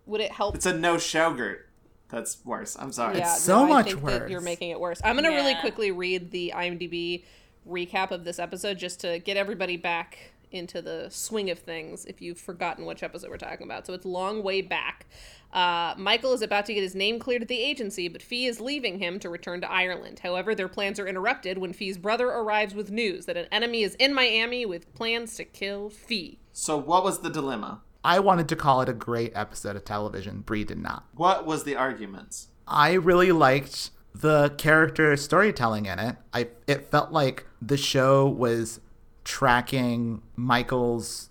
[0.05, 0.55] Would it help?
[0.55, 1.61] It's a no shogurt.
[2.09, 2.77] That's worse.
[2.79, 3.17] I'm sorry.
[3.17, 4.31] Yeah, so no, I much think that worse.
[4.31, 5.01] You're making it worse.
[5.03, 7.23] I'm gonna really quickly read the IMDb
[7.67, 12.05] recap of this episode just to get everybody back into the swing of things.
[12.05, 15.05] If you've forgotten which episode we're talking about, so it's long way back.
[15.51, 18.59] Uh, Michael is about to get his name cleared at the agency, but Fee is
[18.59, 20.19] leaving him to return to Ireland.
[20.19, 23.95] However, their plans are interrupted when Fee's brother arrives with news that an enemy is
[23.95, 26.39] in Miami with plans to kill Fee.
[26.51, 27.81] So what was the dilemma?
[28.03, 30.41] I wanted to call it a great episode of television.
[30.41, 31.05] Brie did not.
[31.13, 32.47] What was the arguments?
[32.67, 36.15] I really liked the character storytelling in it.
[36.33, 38.79] I it felt like the show was
[39.27, 41.29] tracking Michael's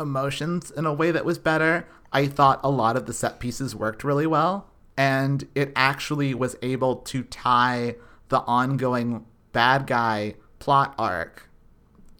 [0.00, 1.86] emotions in a way that was better.
[2.12, 6.56] I thought a lot of the set pieces worked really well and it actually was
[6.60, 7.94] able to tie
[8.30, 11.48] the ongoing bad guy plot arc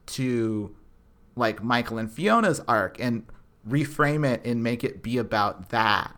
[0.07, 0.76] to
[1.34, 3.26] like Michael and Fiona's arc and
[3.68, 6.14] reframe it and make it be about that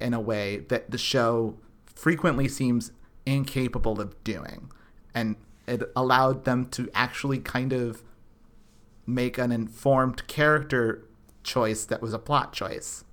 [0.00, 1.56] in a way that the show
[1.86, 2.92] frequently seems
[3.26, 4.70] incapable of doing.
[5.12, 5.34] And
[5.66, 8.04] it allowed them to actually kind of
[9.06, 11.04] make an informed character
[11.42, 13.04] choice that was a plot choice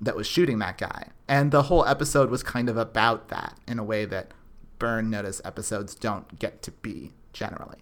[0.00, 1.08] that was shooting that guy.
[1.28, 4.32] And the whole episode was kind of about that in a way that
[4.78, 7.78] Burn Notice episodes don't get to be generally.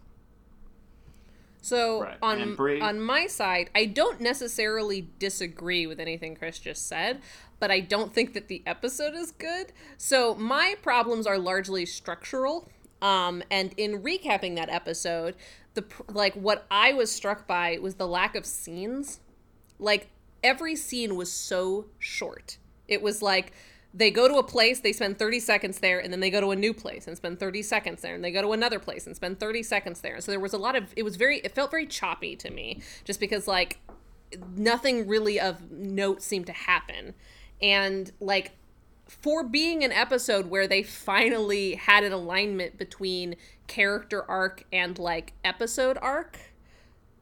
[1.61, 2.19] So Right.
[2.23, 7.21] on on my side, I don't necessarily disagree with anything Chris just said,
[7.61, 9.73] but I don't think that the episode is good.
[9.97, 12.69] So my problems are largely structural.
[13.03, 15.37] Um, and in recapping that episode,
[15.79, 19.21] the like what I was struck by was the lack of scenes.
[19.79, 20.09] Like
[20.43, 22.59] every scene was so short.
[22.87, 23.53] It was like
[23.95, 26.51] they go to a place, they spend 30 seconds there, and then they go to
[26.51, 29.17] a new place and spend 30 seconds there, and they go to another place and
[29.17, 30.21] spend 30 seconds there.
[30.21, 32.83] So there was a lot of, it was very, it felt very choppy to me,
[33.05, 33.79] just because like
[34.57, 37.15] nothing really of note seemed to happen.
[37.63, 38.53] And like,
[39.07, 43.37] for being an episode where they finally had an alignment between
[43.69, 46.39] character arc and like episode arc,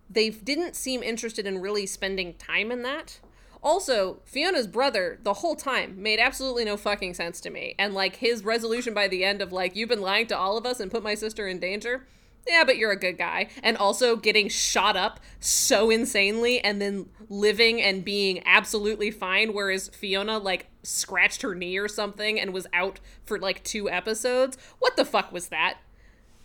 [0.09, 3.21] they didn't seem interested in really spending time in that.
[3.63, 7.75] Also, Fiona's brother, the whole time, made absolutely no fucking sense to me.
[7.81, 10.65] And, like, his resolution by the end of, like, you've been lying to all of
[10.65, 12.07] us and put my sister in danger,
[12.47, 13.49] yeah, but you're a good guy.
[13.65, 19.89] And also getting shot up so insanely and then living and being absolutely fine, whereas
[19.89, 24.57] Fiona, like, scratched her knee or something and was out for like two episodes.
[24.79, 25.79] What the fuck was that?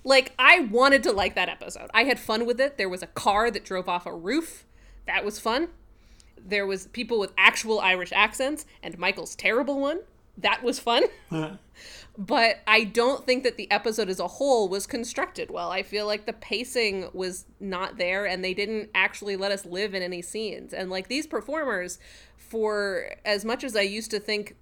[0.03, 1.89] Like, I wanted to like that episode.
[1.93, 2.77] I had fun with it.
[2.77, 4.65] There was a car that drove off a roof.
[5.05, 5.69] That was fun.
[6.43, 9.99] There was people with actual Irish accents and Michael's terrible one.
[10.37, 11.03] That was fun.
[12.17, 15.69] but I don't think that the episode as a whole was constructed well.
[15.71, 19.93] I feel like the pacing was not there and they didn't actually let us live
[19.93, 20.73] in any scenes.
[20.73, 21.99] And like these performers
[22.37, 24.55] for as much as I used to think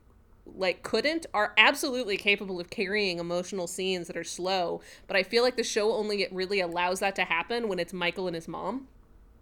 [0.56, 5.43] like couldn't are absolutely capable of carrying emotional scenes that are slow, but I feel
[5.43, 8.88] like the show only really allows that to happen when it's Michael and his mom.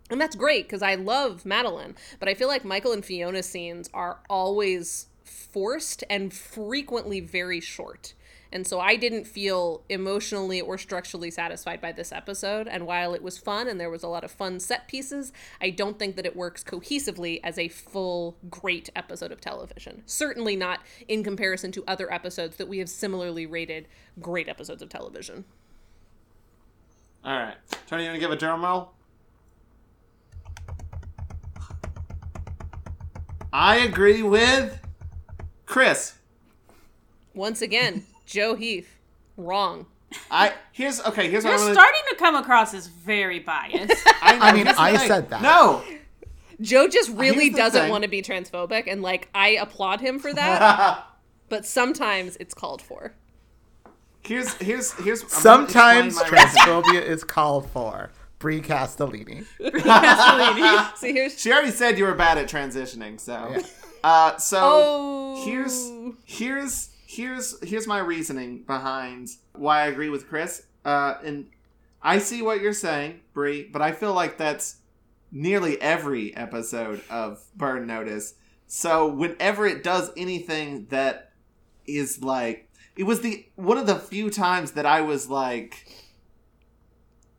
[0.10, 3.90] And that's great because I love Madeline, but I feel like Michael and Fiona's scenes
[3.94, 8.14] are always forced and frequently very short.
[8.52, 12.68] And so I didn't feel emotionally or structurally satisfied by this episode.
[12.68, 15.32] And while it was fun and there was a lot of fun set pieces,
[15.62, 20.04] I don't think that it works cohesively as a full, great episode of television.
[20.06, 23.88] Certainly not in comparison to other episodes that we have similarly rated
[24.20, 25.46] great episodes of television.
[27.24, 27.56] All right,
[27.88, 28.92] Tony, you want to give a drum roll?
[33.52, 34.80] I agree with
[35.66, 36.16] Chris.
[37.34, 38.96] Once again, Joe Heath,
[39.38, 39.88] wrong.
[40.30, 41.30] I here's okay.
[41.32, 41.74] Here's what You're I'm gonna.
[41.74, 43.94] starting to come across as very biased.
[44.22, 45.08] I, know, I mean, here's the I thing.
[45.08, 45.42] said that.
[45.42, 45.84] No,
[46.62, 47.92] Joe just really Here's the doesn't thing.
[47.92, 51.04] want to be transphobic, and like I applaud him for that.
[51.50, 53.14] but sometimes it's called for.
[54.24, 55.22] here's here's here's.
[55.24, 56.38] I'm gonna Sometimes my reason.
[56.38, 58.12] transphobia is called for.
[58.40, 59.46] Brie Castellini.
[60.98, 63.50] See here's She already said you were bad at transitioning, so.
[63.52, 63.62] Yeah.
[64.04, 65.44] Uh, so Oh.
[65.44, 65.92] here's
[66.24, 70.68] here's here's here's my reasoning behind why I agree with Chris.
[70.86, 71.48] Uh, and
[72.02, 74.78] I see what you're saying, Brie, but I feel like that's
[75.32, 78.36] nearly every episode of Burn Notice.
[78.68, 81.32] So whenever it does anything that
[81.86, 85.88] is like, it was the one of the few times that I was like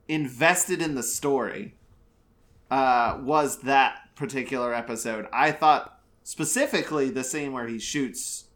[0.09, 1.75] invested in the story.
[2.71, 5.27] Uh, was that particular episode?
[5.33, 8.48] I thought specifically the scene where he shoots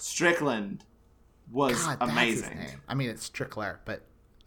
[0.00, 0.84] Strickland
[1.50, 2.58] was God, that's his amazing.
[2.58, 2.82] name.
[2.88, 4.02] I mean, it's Strickler, but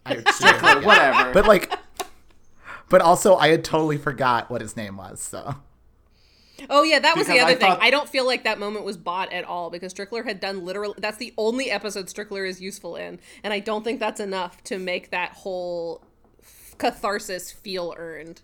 [0.06, 1.32] I Strickland, whatever.
[1.32, 1.72] But like,
[2.88, 5.20] but also I had totally forgot what his name was.
[5.20, 5.56] So
[6.70, 7.60] Oh yeah, that was the other I thing.
[7.70, 10.64] thought- I don't feel like that moment was bought at all because Strickler had done
[10.64, 14.62] literally that's the only episode Strickler is useful in, and I don't think that's enough
[14.64, 16.04] to make that whole
[16.40, 18.42] f- catharsis feel earned.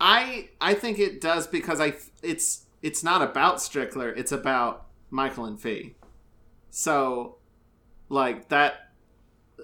[0.00, 5.44] I I think it does because I it's it's not about Strickler, it's about Michael
[5.46, 5.94] and Fee.
[6.70, 7.36] So
[8.08, 8.90] like that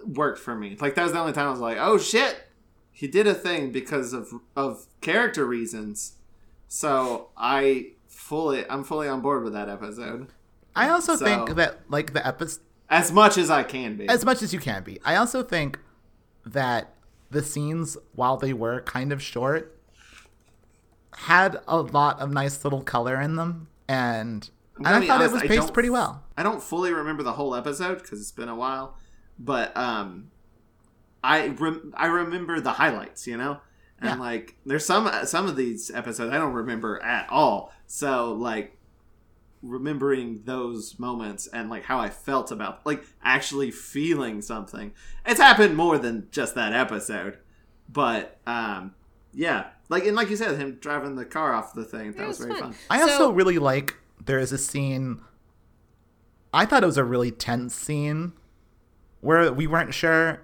[0.06, 0.76] worked for me.
[0.80, 2.44] Like that was the only time I was like, "Oh shit.
[2.92, 6.14] He did a thing because of of character reasons."
[6.68, 10.28] So I fully I'm fully on board with that episode
[10.76, 14.08] I also So- think that like the episode, as much as I can be.
[14.08, 14.98] as much as you can be.
[15.04, 15.78] I also think
[16.44, 16.94] that
[17.30, 19.78] the scenes, while they were kind of short,
[21.16, 25.48] had a lot of nice little color in them, and and I thought honest, it
[25.50, 26.24] was paced pretty well.
[26.36, 28.96] I don't fully remember the whole episode because it's been a while,
[29.38, 30.30] but um,
[31.22, 33.58] I rem- I remember the highlights, you know,
[34.00, 34.16] and Yeah.
[34.16, 37.72] like there's some some of these episodes I don't remember at all.
[37.86, 38.76] So like
[39.62, 44.92] remembering those moments and like how I felt about like actually feeling something.
[45.24, 47.38] It's happened more than just that episode,
[47.88, 48.94] but um,
[49.32, 52.26] yeah, like and like you said, him driving the car off the thing that It
[52.26, 52.72] was, was very fun.
[52.72, 52.80] fun.
[52.90, 55.20] I So- also really like there is a scene.
[56.52, 58.32] I thought it was a really tense scene
[59.20, 60.40] where we weren't sure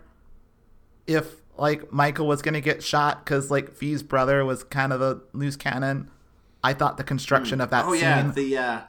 [1.06, 5.20] if like Michael was gonna get shot because like Fee's brother was kind of a
[5.32, 6.10] loose cannon.
[6.64, 8.80] I thought the construction of that Oh scene yeah, the uh,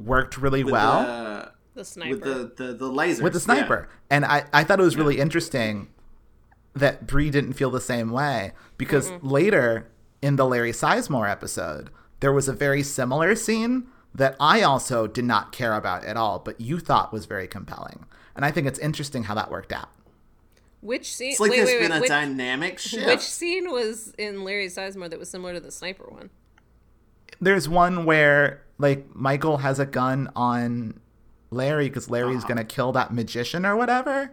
[0.00, 2.10] worked really with well the, The sniper.
[2.10, 2.22] with
[2.56, 3.44] the the the lasers with the yeah.
[3.44, 5.88] sniper, and I I thought it was really interesting
[6.74, 9.90] that Brie didn't feel the same way because later
[10.22, 11.90] in the Larry Sizemore episode
[12.20, 13.86] there was a very similar scene
[14.18, 18.04] that I also did not care about at all, but you thought was very compelling,
[18.36, 19.88] and I think it's interesting how that worked out.
[20.80, 21.30] which scene?
[21.32, 23.06] It's like wait, there's wait, been wait, a which, dynamic shift.
[23.06, 26.30] which scene was in Larry Sizemore that was similar to the sniper one?
[27.40, 31.00] There's one where like Michael has a gun on
[31.50, 32.48] Larry because Larry's Uh-huh.
[32.48, 34.30] gonna kill that magician or whatever.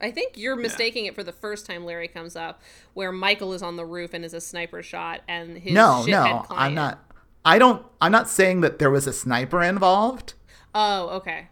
[0.00, 2.60] I think you're mistaking it for the first time Larry comes up,
[2.92, 6.08] where Michael is on the roof and is a sniper shot, and his no, shithead
[6.08, 6.46] no, client.
[6.50, 6.98] I'm not.
[7.44, 7.84] I don't.
[8.00, 10.34] I'm not saying that there was a sniper involved.
[10.74, 11.48] Oh, okay.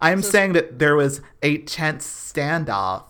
[0.00, 3.04] I'm So- saying that there was a tense standoff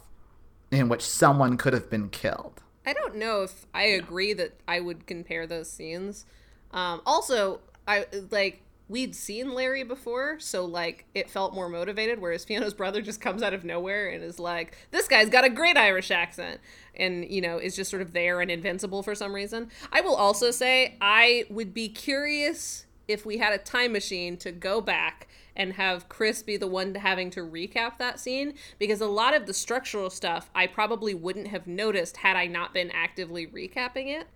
[0.70, 2.60] in which someone could have been killed.
[2.84, 6.24] I don't know if I agree that I would compare those scenes.
[6.72, 8.62] Um, also, I like
[8.92, 12.20] we'd seen Larry before, so like it felt more motivated.
[12.20, 15.50] Whereas Fiona's brother just comes out of nowhere and is like, "This guy's got a
[15.50, 16.60] great Irish accent,"
[16.94, 19.70] and you know is just sort of there and invincible for some reason.
[19.90, 24.52] I will also say I would be curious if we had a time machine to
[24.52, 25.26] go back
[25.56, 29.46] and have Chris be the one having to recap that scene because a lot of
[29.46, 34.28] the structural stuff I probably wouldn't have noticed had I not been actively recapping it.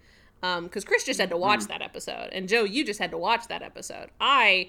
[0.43, 1.69] Um, because Chris just had to watch mm-hmm.
[1.69, 4.11] that episode, and Joe, you just had to watch that episode.
[4.21, 4.69] I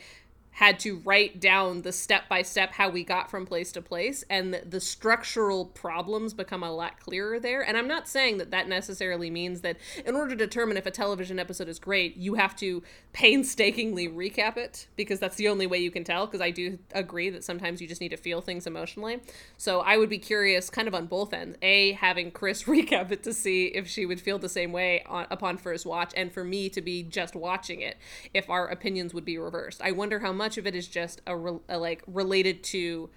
[0.57, 4.23] had to write down the step by step how we got from place to place
[4.27, 7.61] and the, structural problems become a lot clearer there.
[7.61, 10.91] And i'm not saying that that necessarily means that in order to determine if a
[10.91, 12.81] television episode is great you have to
[13.13, 17.29] painstakingly recap it because that's the only way you can tell because i do agree
[17.29, 19.19] that sometimes you just need to feel things emotionally.
[19.57, 23.23] So i would be curious kind of on both ends a having chris recap it
[23.23, 26.43] to see if she would feel the same way on, upon first watch and for
[26.43, 27.97] me to be just watching it
[28.33, 29.81] if our opinions would be reversed.
[29.83, 33.09] I wonder how much of it is just a, re- a like related to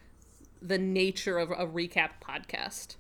[0.60, 2.96] the nature of a recap podcast.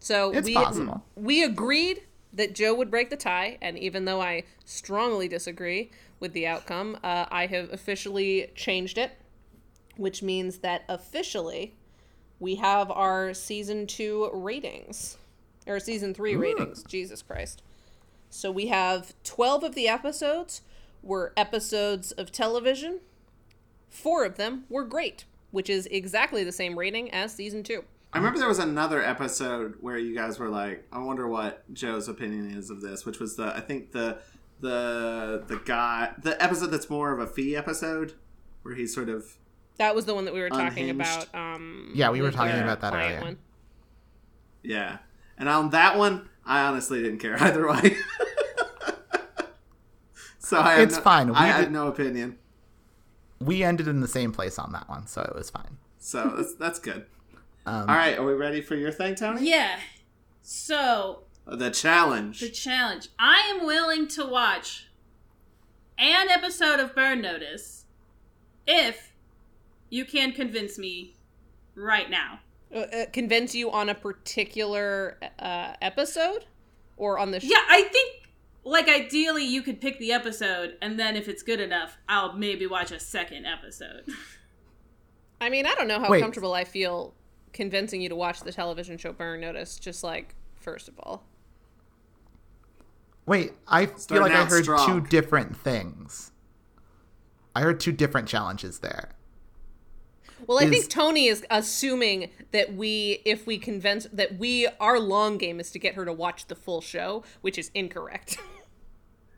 [0.00, 1.04] So It's we possible.
[1.14, 6.32] we agreed that Joe would break the tie, and even though I strongly disagree with
[6.32, 9.12] the outcome, uh, I have officially changed it,
[9.96, 11.74] which means that officially
[12.38, 15.16] we have our season two ratings
[15.66, 16.82] or season three ratings.
[16.82, 17.62] Jesus Christ!
[18.30, 20.60] So we have twelve of the episodes
[21.02, 23.00] were episodes of television.
[23.90, 27.84] Four of them were great, which is exactly the same rating as season two.
[28.12, 32.08] I remember there was another episode where you guys were like, "I wonder what Joe's
[32.08, 34.18] opinion is of this," which was the I think the
[34.60, 38.14] the the guy the episode that's more of a fee episode
[38.62, 39.36] where he's sort of
[39.76, 41.28] That was the one that we were talking Unhinged.
[41.30, 41.34] about.
[41.34, 43.20] Um, Yeah, we were talking about that earlier.
[43.20, 43.38] one.
[44.62, 44.98] yeah,
[45.36, 47.96] and on that one I honestly didn't care either way.
[50.38, 51.28] so I It's no- fine.
[51.28, 52.38] We I had did- no opinion,
[53.40, 55.76] We ended in the same place on that one, so it was fine.
[55.98, 57.06] so that's that's good.
[57.66, 59.48] Um, All right, are we ready for your thing, Tony?
[59.48, 59.78] Yeah.
[60.42, 62.40] So The challenge.
[62.40, 63.08] the challenge.
[63.18, 64.88] I am willing to watch
[65.98, 67.84] an episode of Burn Notice
[68.66, 69.12] if
[69.90, 71.14] you can convince me
[71.74, 72.40] right now.
[72.74, 76.44] Uh, uh, convince you on a particular uh, episode
[76.96, 78.17] or on the sh- Yeah, I think
[78.68, 82.66] like ideally you could pick the episode and then if it's good enough, I'll maybe
[82.66, 84.02] watch a second episode.
[85.40, 86.20] I mean, I don't know how Wait.
[86.20, 87.14] comfortable I feel
[87.52, 89.78] convincing you to watch the television show Burn Notice.
[89.78, 91.24] Just like first of all,
[93.26, 94.86] Wait, I feel like I heard strong.
[94.86, 96.32] two different things.
[97.54, 99.10] I heard two different challenges there.
[100.46, 104.98] well, I Is- think Tony is assuming that we, if we convince that we, our
[104.98, 108.38] long game is to get her to watch the full show, which is incorrect.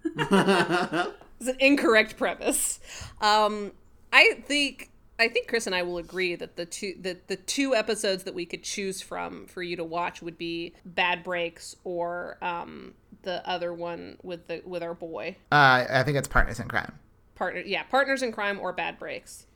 [1.41, 2.81] It's an incorrect premise.
[3.23, 3.73] Um,
[4.13, 7.75] I think I think Chris and I will agree that the two that the two
[7.75, 12.37] episodes that we could choose from for you to watch would be Bad Breaks or
[12.43, 12.93] um,
[13.23, 16.93] the other one with the with our boy Uh, I think it's Partners in Crime.
[17.35, 17.61] partner.
[17.61, 19.47] Yeah, Partners in Crime or Bad Breaks.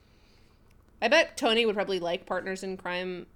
[1.03, 3.27] I bet Tony would probably like Partners in Crime.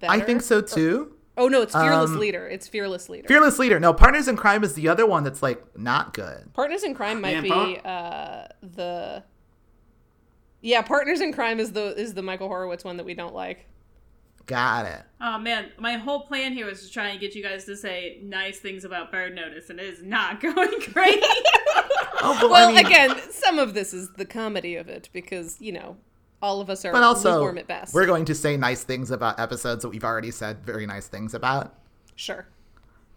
[0.00, 0.12] Better.
[0.12, 1.14] I think so too.
[1.38, 2.46] Oh no, it's Fearless Um, Leader.
[2.48, 3.28] It's Fearless Leader.
[3.28, 3.78] Fearless Leader.
[3.80, 6.52] No, Partners in Crime is the other one that's like not good.
[6.52, 7.48] Partners in Crime might Man, be
[7.80, 9.22] Par- uh, the
[10.60, 10.82] yeah.
[10.82, 13.66] Partners in Crime is the is the Michael Horowitz one that we don't like.
[14.46, 15.02] Got it.
[15.20, 18.18] oh man, my whole plan here was to try and get you guys to say
[18.22, 21.18] nice things about Burn Notice and it is not going great.
[22.20, 25.60] Oh, but Well, I mean, again, some of this is the comedy of it because
[25.60, 25.98] you know
[26.40, 27.94] all of us are but also lukewarm at best.
[27.94, 31.34] we're going to say nice things about episodes that we've already said very nice things
[31.34, 31.74] about.
[32.16, 32.46] sure.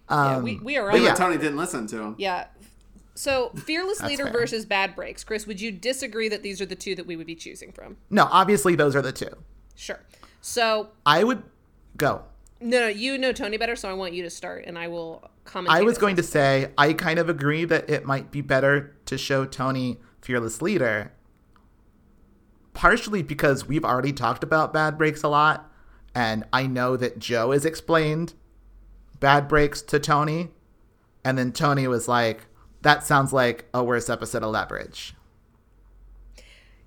[0.09, 1.13] Um, Yeah, we, we are but yeah.
[1.13, 2.15] Tony didn't listen to him.
[2.17, 2.47] Yeah.
[3.13, 4.34] So, Fearless Leader fair.
[4.34, 5.24] versus Bad Breaks.
[5.24, 7.97] Chris, would you disagree that these are the two that we would be choosing from?
[8.09, 9.30] No, obviously those are the two.
[9.76, 9.99] Sure.
[10.41, 11.43] So, I would
[11.97, 12.24] go.
[12.61, 15.30] no, no, you know Tony better, so I want you to start, and I will
[15.45, 15.74] comment.
[15.74, 19.17] I was going to say I kind of agree that it might be better to
[19.17, 21.11] show Tony Fearless Leader.
[22.74, 25.69] Partially because we've already talked about bad breaks a lot,
[26.15, 28.34] and I know that Joe has explained
[29.19, 30.49] bad breaks to Tony,
[31.26, 32.45] and then Tony was like,
[32.82, 35.13] "That sounds like a worse episode of Leverage."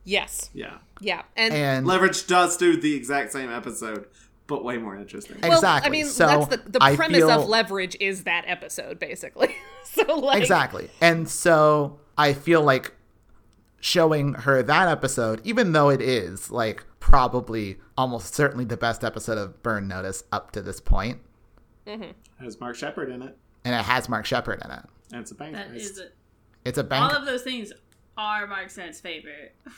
[0.04, 0.50] Yes.
[0.52, 0.78] Yeah.
[1.00, 1.22] Yeah.
[1.36, 4.06] And, And Leverage does do the exact same episode,
[4.46, 5.38] but way more interesting.
[5.42, 5.88] Well, exactly.
[5.88, 9.54] I mean, So, that's the, the I premise feel- of Leverage is that episode, basically.
[9.84, 10.90] so, like, exactly.
[11.00, 12.93] And so I feel like
[13.84, 19.36] showing her that episode, even though it is like probably almost certainly the best episode
[19.36, 21.18] of Burn Notice up to this point,
[22.40, 24.80] Has Mark Sheppard in it, and it has Mark Sheppard in it.
[25.12, 25.76] and it's a bank That heist.
[25.76, 26.04] is a,
[26.64, 27.12] It's a bank.
[27.12, 27.74] all of those things
[28.16, 29.54] are Mark Sent's favorite.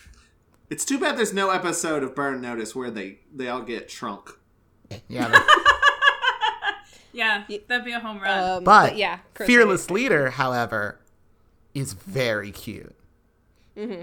[0.69, 4.31] It's too bad there's no episode of Burn Notice where they they all get trunk.
[5.07, 5.33] yeah,
[7.13, 8.57] Yeah, that'd be a home run.
[8.59, 10.99] Um, but, yeah, Chris, Fearless Leader, however,
[11.73, 12.96] is very cute.
[13.77, 14.03] Mm-hmm.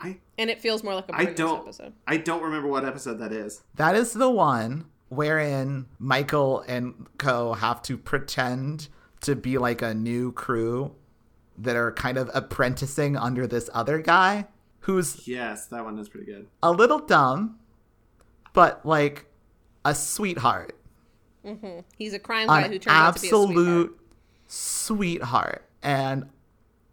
[0.00, 1.92] I and it feels more like a I Burn Notice don't episode.
[2.06, 3.62] I don't remember what episode that is.
[3.74, 8.88] That is the one wherein Michael and Co have to pretend
[9.22, 10.94] to be like a new crew
[11.56, 14.46] that are kind of apprenticing under this other guy
[14.80, 16.46] who's Yes, that one is pretty good.
[16.62, 17.58] a little dumb,
[18.52, 19.26] but like
[19.84, 20.76] a sweetheart.
[21.44, 21.80] Mm-hmm.
[21.96, 23.48] He's a crime guy An who turns out to be a sweetheart.
[23.50, 24.00] absolute
[24.46, 25.64] sweetheart.
[25.82, 26.28] And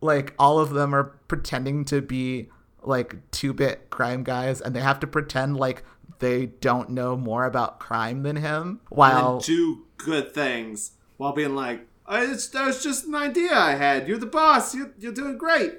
[0.01, 2.49] like all of them are pretending to be
[2.83, 5.83] like two bit crime guys and they have to pretend like
[6.19, 11.55] they don't know more about crime than him while and do good things while being
[11.55, 14.07] like, I, it's, that was just an idea I had.
[14.07, 14.75] You're the boss.
[14.75, 15.73] You're, you're doing great.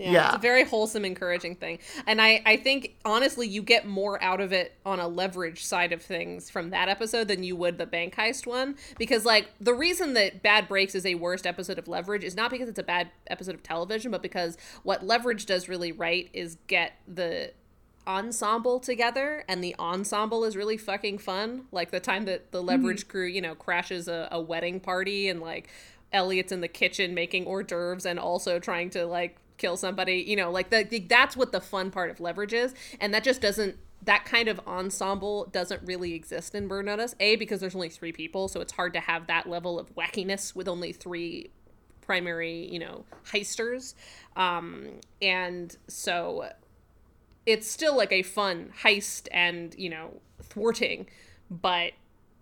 [0.00, 0.26] Yeah, Yeah.
[0.28, 1.78] It's a very wholesome, encouraging thing.
[2.06, 5.92] And I, I think, honestly, you get more out of it on a leverage side
[5.92, 8.76] of things from that episode than you would the bank heist one.
[8.98, 12.50] Because, like, the reason that Bad Breaks is a worst episode of Leverage is not
[12.50, 16.56] because it's a bad episode of television, but because what Leverage does really right is
[16.66, 17.52] get the
[18.06, 22.68] ensemble together and the ensemble is really fucking fun like the time that the mm-hmm.
[22.68, 25.68] leverage crew you know crashes a, a wedding party and like
[26.12, 30.34] eliot's in the kitchen making hors d'oeuvres and also trying to like kill somebody you
[30.36, 32.74] know like the, the- that's what the fun part of leverage is.
[33.00, 37.36] And that just doesn't that kind of ensemble doesn't really exist in burn notice a
[37.36, 40.66] because there's only three people so it's hard to have that level of wackiness with
[40.68, 41.50] only three
[42.00, 43.94] primary you know heisters.
[44.36, 44.88] Um
[45.22, 46.48] and so
[47.46, 51.06] it's still like a fun heist and you know thwarting
[51.50, 51.92] but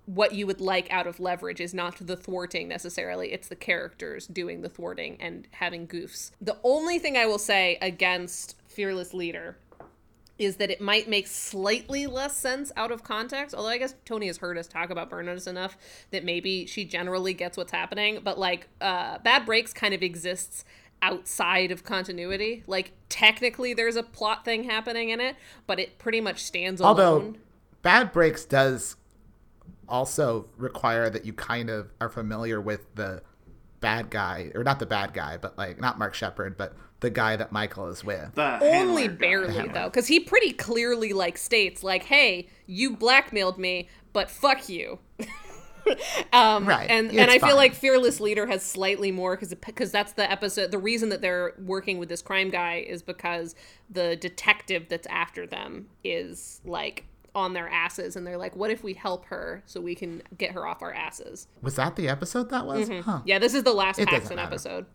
[0.08, 4.26] what you would like out of leverage is not the thwarting necessarily it's the characters
[4.26, 9.58] doing the thwarting and having goofs the only thing i will say against fearless leader
[10.38, 13.54] is that it might make slightly less sense out of context.
[13.54, 15.76] Although I guess Tony has heard us talk about Burn Notice enough
[16.12, 18.20] that maybe she generally gets what's happening.
[18.22, 20.64] But like, uh, Bad Breaks kind of exists
[21.02, 22.62] outside of continuity.
[22.66, 25.36] Like, technically, there's a plot thing happening in it,
[25.66, 26.90] but it pretty much stands alone.
[26.90, 27.34] although
[27.82, 28.96] bad breaks does
[29.88, 33.22] also require that you kind of are familiar with the
[33.80, 37.36] bad guy or not the bad guy but like not mark sheppard but the guy
[37.36, 39.14] that michael is with The Only handler guy.
[39.14, 44.68] barely though, because he pretty clearly like states like, "Hey, you blackmailed me, but fuck
[44.68, 44.98] you."
[46.32, 46.90] um, Right.
[46.90, 50.28] And It's and I feel like Fearless Leader has slightly more because because that's the
[50.28, 50.70] episode.
[50.72, 53.54] The reason that they're working with this crime guy is because
[53.88, 58.82] the detective that's after them is like on their asses, and they're like, "What if
[58.82, 62.50] we help her so we can get her off our asses?" was that the episode
[62.50, 63.00] that was Mm-hmm.
[63.08, 64.86] huh Yeah, this is the last It Paxton episode.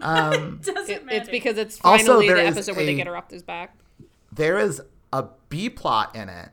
[0.00, 1.18] um Doesn't It- matter.
[1.18, 3.30] it's because it's Also, finally there the is episode where they a- get her off
[3.30, 3.76] his back.
[4.32, 4.80] there is
[5.12, 6.50] a b plot in it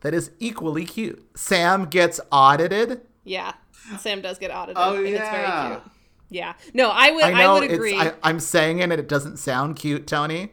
[0.00, 3.52] that is equally cute sam gets audited Yeah,
[3.98, 4.76] Sam does get audited.
[4.78, 5.68] Oh, and it's yeah.
[5.68, 5.92] very cute.
[6.28, 6.54] Yeah.
[6.74, 7.24] No, I would.
[7.24, 7.96] i I, would it's agree.
[7.98, 10.52] I, i'm saying it and it doesn't sound cute tony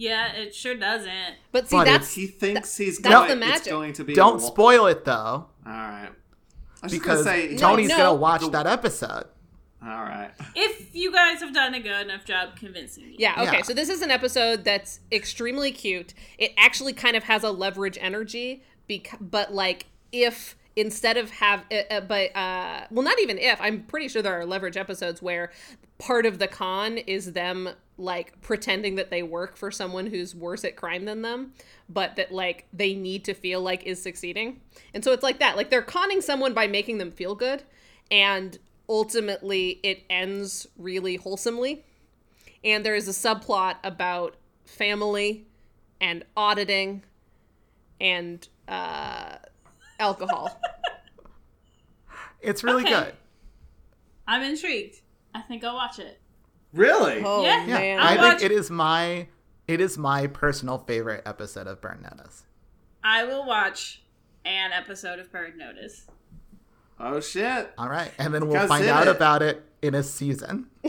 [0.00, 1.34] yeah, it sure doesn't.
[1.52, 3.72] but see, but that's He thinks he's that's going, the it's magic.
[3.72, 4.14] going to be.
[4.14, 6.08] don't a spoil it though All right.
[6.80, 7.96] I was because just gonna say, tony's no.
[7.96, 9.24] gonna watch that episode
[9.82, 10.30] All right.
[10.54, 13.16] If you guys have done a good enough job convincing me.
[13.18, 13.42] yeah.
[13.42, 13.62] Okay, Yeah.
[13.62, 16.14] so this is an episode that's extremely cute.
[16.38, 21.64] It actually kind of has a leverage energy, bec- but like if instead of have,
[21.70, 23.60] uh, uh, but uh, well, not even if.
[23.60, 25.50] I'm pretty sure there are leverage episodes where
[25.98, 30.64] part of the con is them like pretending that they work for someone who's worse
[30.64, 31.52] at crime than them
[31.88, 34.60] but that like they need to feel like is succeeding
[34.94, 37.64] and so it's like that like they're conning someone by making them feel good
[38.12, 38.58] and
[38.88, 41.84] ultimately it ends really wholesomely
[42.62, 45.44] and there is a subplot about family
[46.00, 47.02] and auditing
[48.00, 49.34] and uh
[49.98, 50.60] alcohol
[52.40, 52.92] it's really Okay.
[52.94, 53.14] good
[54.30, 54.96] I'm intrigued.
[55.34, 56.20] I think I'll watch it.
[56.74, 57.22] Really?
[57.24, 57.64] oh Yeah.
[57.66, 59.26] Yeah, man I I'll think watch- it is my
[59.66, 62.44] it is my personal favorite episode of Burn Notice.
[63.02, 64.02] I will watch
[64.44, 66.06] an episode of Bird Notice.
[67.00, 67.70] Oh shit.
[67.78, 70.66] All right, and then we'll find out it- about it in a season.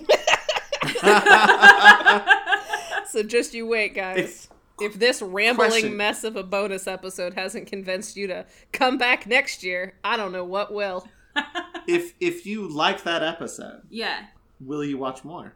[3.07, 4.47] so just you wait guys If-
[4.82, 5.98] if this rambling Question.
[5.98, 10.32] mess of a bonus episode hasn't convinced you to come back next year i don't
[10.32, 11.08] know what will
[11.88, 14.26] If if you like that episode, Yeah,
[14.60, 15.54] will you watch more?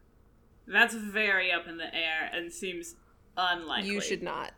[0.68, 2.96] that's very up in the air and seems
[3.38, 3.90] unlikely.
[3.90, 4.52] You should not.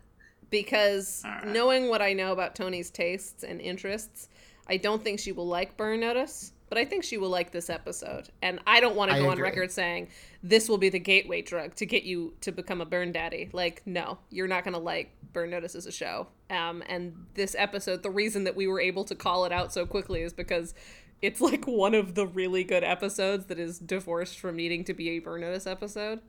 [0.50, 1.48] Because Alright.
[1.48, 4.28] knowing what I know about Tony's tastes and interests,
[4.68, 7.70] I don't think she will like Burn Notice, but I think she will like this
[7.70, 8.28] episode.
[8.42, 10.08] And I don't want to go on record saying
[10.42, 13.50] this will be the gateway drug to get you to become a burn daddy.
[13.52, 16.26] Like, no, you're not going to like Burn Notice as a show.
[16.50, 19.86] Um, and this episode, the reason that we were able to call it out so
[19.86, 20.74] quickly is because
[21.22, 25.10] it's like one of the really good episodes that is divorced from needing to be
[25.10, 26.20] a Burn Notice episode.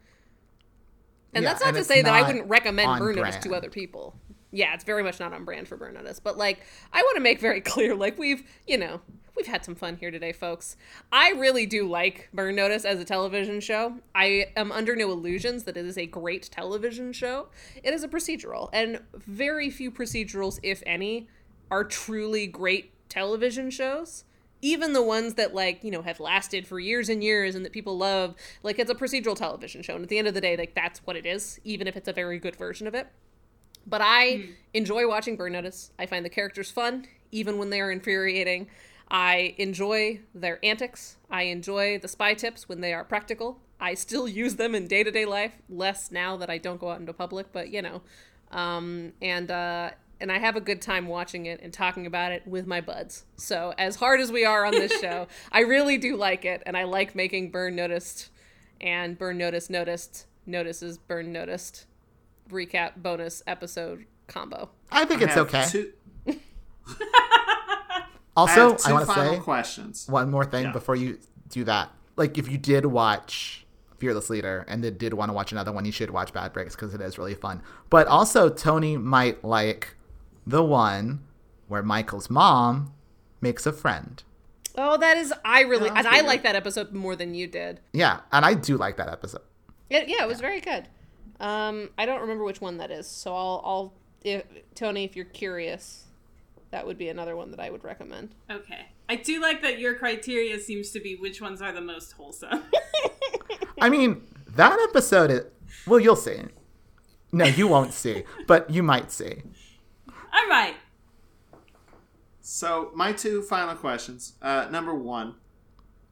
[1.34, 3.70] And Yeah, that's not and to say that I wouldn't recommend Burn Notice to other
[3.70, 4.16] people.
[4.52, 6.20] Yeah, it's very much not on brand for Burn Notice.
[6.20, 6.62] But like,
[6.94, 9.02] I want to make very clear, like we've, you know,
[9.36, 10.78] we've had some fun here today, folks.
[11.12, 14.00] I really do like Burn Notice as a television show.
[14.16, 17.48] I am under no illusions that it is a great television show.
[17.84, 21.28] It is a procedural, and very few procedurals, if any,
[21.70, 24.24] are truly great television shows
[24.62, 27.72] even the ones that like you know have lasted for years and years and that
[27.72, 30.58] people love like it's a procedural television show and at the end of the day
[30.58, 33.08] like that's what it is even if it's a very good version of it
[33.88, 37.92] but i enjoy watching burn notice i find the characters fun even when they are
[37.92, 38.68] infuriating.
[39.10, 41.18] I enjoy their antics.
[41.30, 43.60] I enjoy the spy tips when they are practical.
[43.80, 47.14] I still use them in day-to-day life less now that i don't go out into
[47.14, 48.02] public but you know.
[48.52, 52.48] Um, and uh, and I have a good time watching it and talking about it
[52.48, 53.26] with my buds.
[53.36, 56.76] So as hard as we are on this show, I really do like it, and
[56.76, 58.30] I like making Burn noticed,
[58.82, 61.86] and Burn Notice noticed notices Burn noticed
[62.50, 64.70] recap bonus episode combo.
[64.92, 65.66] I think I it's okay.
[65.70, 65.92] Two,
[68.36, 70.08] also, have two I, want to say questions.
[70.08, 70.72] one more thing Yeah.
[70.72, 71.20] before you
[71.50, 71.92] do that.
[72.16, 73.66] Like, if you did watch
[73.98, 76.76] Fearless Leader and then did want to watch another one, you should watch Bad Breaks
[76.76, 77.62] because it is really fun.
[77.90, 79.96] But also, Tony might like
[80.46, 81.24] the one
[81.68, 82.94] where Michael's mom
[83.42, 84.24] makes a friend.
[84.80, 87.48] Oh, that is I really Yeah, and that's I like that episode more than you
[87.48, 87.80] did.
[87.94, 89.42] Yeah, and I do like that episode.
[89.90, 90.88] It, yeah, it was very good.
[91.40, 94.44] Um, I don't remember which one that is, so I'll I'll if,
[94.76, 96.06] Tony, if you're curious,
[96.72, 98.36] that would be another one that I would recommend.
[98.50, 98.88] Okay.
[99.10, 102.64] I do like that your criteria seems to be which ones are the most wholesome.
[103.82, 104.24] I mean,
[104.56, 105.42] that episode is.
[105.86, 106.42] Well, you'll see.
[107.32, 109.44] No, you won't see, but you might see.
[110.10, 110.76] All right.
[112.42, 114.34] So, my two final questions.
[114.42, 115.36] Uh, number one,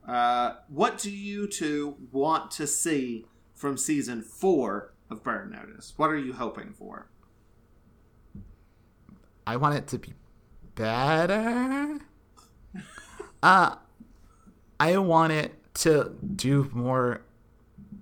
[0.07, 5.93] uh, what do you two want to see from season four of Burn Notice?
[5.97, 7.07] What are you hoping for?
[9.47, 10.13] I want it to be
[10.75, 11.99] better.
[13.43, 13.75] Uh
[14.79, 17.21] I want it to do more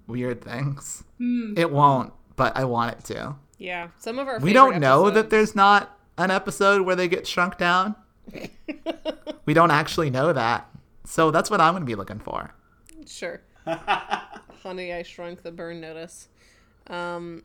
[0.07, 1.03] weird things.
[1.19, 3.35] It won't, but I want it to.
[3.57, 7.27] Yeah, some of our We don't know that there's not an episode where they get
[7.27, 7.95] shrunk down.
[9.45, 10.69] we don't actually know that.
[11.05, 12.53] So that's what I'm going to be looking for.
[13.05, 13.41] Sure.
[13.65, 16.29] Honey, I Shrunk the Burn Notice.
[16.87, 17.43] Um,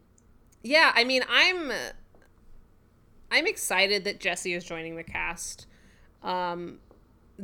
[0.62, 1.72] yeah, I mean, I'm
[3.30, 5.66] I'm excited that Jesse is joining the cast.
[6.22, 6.78] Um,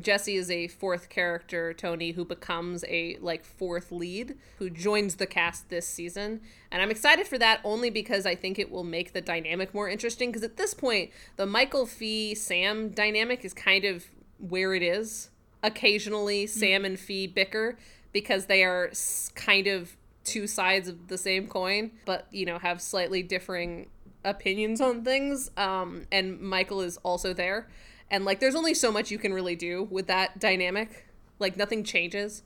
[0.01, 5.26] Jesse is a fourth character, Tony, who becomes a like fourth lead who joins the
[5.26, 6.40] cast this season.
[6.72, 9.88] And I'm excited for that only because I think it will make the dynamic more
[9.88, 10.30] interesting.
[10.30, 14.07] Because at this point, the Michael Fi Sam dynamic is kind of
[14.38, 15.30] where it is.
[15.62, 17.78] Occasionally, Sam and Fi bicker
[18.12, 18.90] because they are
[19.34, 23.89] kind of two sides of the same coin, but you know, have slightly differing
[24.25, 25.51] opinions on things.
[25.57, 27.68] Um, and Michael is also there.
[28.11, 31.07] And like, there's only so much you can really do with that dynamic.
[31.39, 32.43] Like, nothing changes.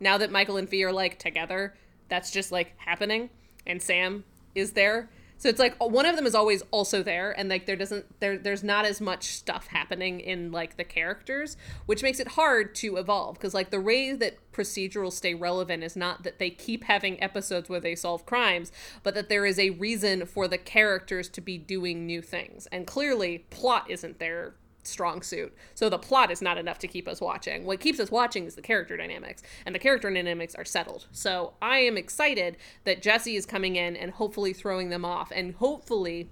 [0.00, 1.74] Now that Michael and Fi are like together,
[2.08, 3.30] that's just like happening.
[3.66, 4.24] And Sam
[4.54, 5.10] is there.
[5.38, 8.36] So it's like one of them is always also there, and like there doesn't there
[8.36, 11.56] there's not as much stuff happening in like the characters,
[11.86, 15.94] which makes it hard to evolve because like the way that procedurals stay relevant is
[15.94, 18.72] not that they keep having episodes where they solve crimes,
[19.04, 22.86] but that there is a reason for the characters to be doing new things, and
[22.86, 24.54] clearly plot isn't their
[24.88, 25.54] strong suit.
[25.74, 27.64] So the plot is not enough to keep us watching.
[27.64, 31.06] What keeps us watching is the character dynamics, and the character dynamics are settled.
[31.12, 35.54] So I am excited that Jesse is coming in and hopefully throwing them off, and
[35.54, 36.30] hopefully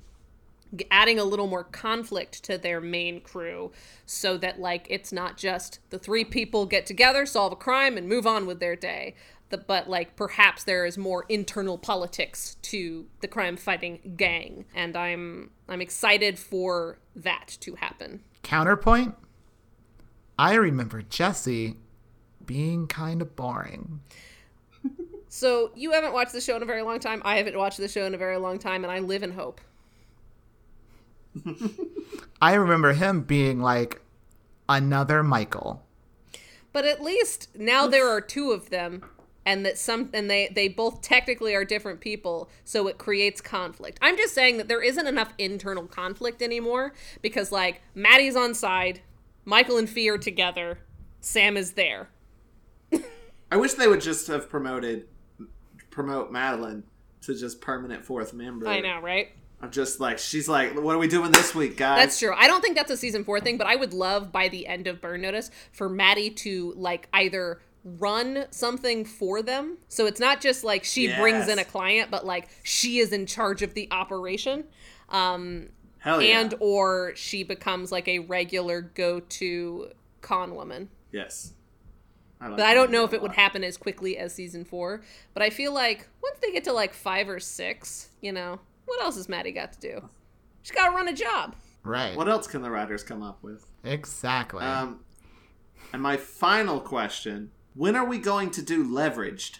[0.90, 3.70] adding a little more conflict to their main crew
[4.04, 8.08] so that like it's not just the three people get together solve a crime and
[8.08, 9.14] move on with their day
[9.50, 14.96] the, but like perhaps there is more internal politics to the crime fighting gang and
[14.96, 18.22] i'm i'm excited for that to happen.
[18.42, 19.14] Counterpoint?
[20.38, 21.76] I remember Jesse
[22.44, 24.00] being kind of boring.
[25.28, 27.22] so you haven't watched the show in a very long time.
[27.24, 29.60] I haven't watched the show in a very long time and i live in hope.
[32.40, 34.02] I remember him being like
[34.68, 35.82] another Michael.
[36.72, 39.02] But at least now there are two of them
[39.46, 43.98] and that some and they they both technically are different people, so it creates conflict.
[44.02, 46.92] I'm just saying that there isn't enough internal conflict anymore
[47.22, 49.00] because like Maddie's on side
[49.46, 50.80] Michael and Fi are together.
[51.20, 52.10] Sam is there.
[53.50, 55.06] I wish they would just have promoted
[55.90, 56.82] promote Madeline
[57.22, 58.68] to just permanent fourth member.
[58.68, 59.28] I know, right?
[59.62, 62.00] I'm just like she's like, what are we doing this week, guys?
[62.00, 62.34] That's true.
[62.36, 64.88] I don't think that's a season four thing, but I would love by the end
[64.88, 67.60] of Burn Notice for Maddie to like either
[67.98, 69.78] run something for them.
[69.88, 73.26] So it's not just like she brings in a client, but like she is in
[73.26, 74.64] charge of the operation.
[75.08, 75.68] Um
[75.98, 76.40] Hell yeah.
[76.40, 79.90] and or she becomes like a regular go-to
[80.20, 80.88] con woman.
[81.12, 81.52] yes.
[82.40, 85.00] I like But I don't know if it would happen as quickly as season four.
[85.32, 89.00] But I feel like once they get to like five or six, you know, what
[89.02, 90.08] else has Maddie got to do?
[90.62, 91.56] She's got to run a job.
[91.82, 92.14] Right.
[92.16, 93.64] What else can the writers come up with?
[93.84, 94.62] Exactly.
[94.64, 95.00] Um,
[95.92, 99.58] and my final question: When are we going to do leveraged?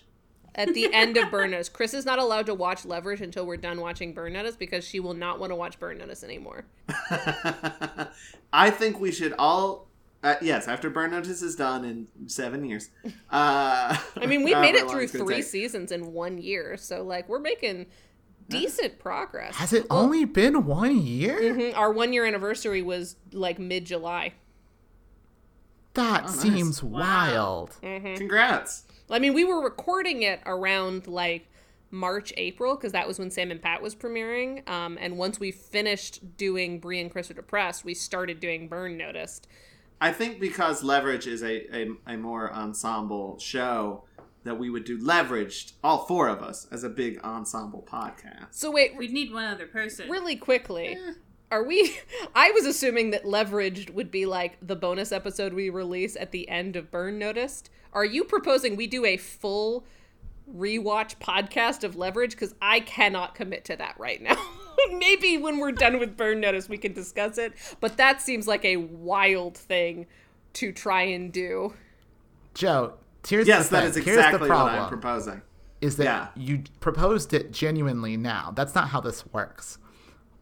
[0.54, 3.58] At the end of Burn Notice, Chris is not allowed to watch Leverage until we're
[3.58, 6.64] done watching Burn Notice because she will not want to watch Burn Notice anymore.
[8.52, 9.88] I think we should all.
[10.22, 12.88] Uh, yes, after Burn Notice is done in seven years.
[13.30, 15.44] Uh, I mean, we made it through three take.
[15.44, 17.86] seasons in one year, so like we're making
[18.48, 19.56] decent progress.
[19.56, 21.38] Has it only been one year?
[21.38, 24.32] Mhm, Our one year anniversary was like mid July.
[25.96, 26.40] That Oh, nice.
[26.40, 27.76] seems wild.
[27.82, 28.84] Congrats.
[29.10, 31.46] I mean, we were recording it around like
[31.90, 34.68] March, April, because that was when Sam and Pat was premiering.
[34.68, 38.96] Um, and once we finished doing Brie and Chris are depressed, we started doing Burn
[38.96, 39.46] Noticed.
[40.00, 44.04] I think because Leverage is a, a, a more ensemble show,
[44.44, 48.48] that we would do Leveraged, all four of us, as a big ensemble podcast.
[48.52, 50.08] So wait, We'd need one other person.
[50.10, 50.96] really quickly,
[51.50, 51.96] are we?
[52.34, 56.48] I was assuming that Leveraged would be like the bonus episode we release at the
[56.48, 57.70] end of Burn Noticed.
[57.92, 59.84] Are you proposing we do a full
[60.52, 62.32] rewatch podcast of Leverage?
[62.32, 64.36] Because I cannot commit to that right now.
[64.92, 67.52] Maybe when we're done with Burn Notice, we can discuss it.
[67.80, 70.06] But that seems like a wild thing
[70.54, 71.74] to try and do.
[72.54, 72.94] Joe,
[73.26, 73.88] here's Yes, the that thing.
[73.90, 74.72] is here's exactly the what.
[74.72, 75.42] I'm proposing.
[75.80, 76.28] is that Yeah.
[76.36, 78.52] you proposed it genuinely now.
[78.54, 79.78] That's not how this works.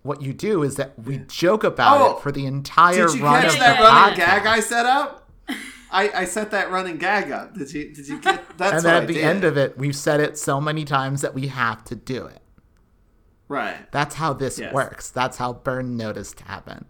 [0.05, 3.25] What you do is that we joke about Oh, it for the entire Did you
[3.25, 4.17] run catch of that the running podcast.
[4.17, 5.31] gag I set up?
[5.91, 7.55] I, I set that running gag up.
[7.55, 9.25] Did you did you get that's and then at I the did.
[9.25, 12.41] end of it, we've said it so many times that we have to do it.
[13.49, 13.91] Right.
[13.93, 14.75] That's how this Yes.
[14.75, 15.09] works.
[15.11, 16.85] That's how Burn Noticed happened.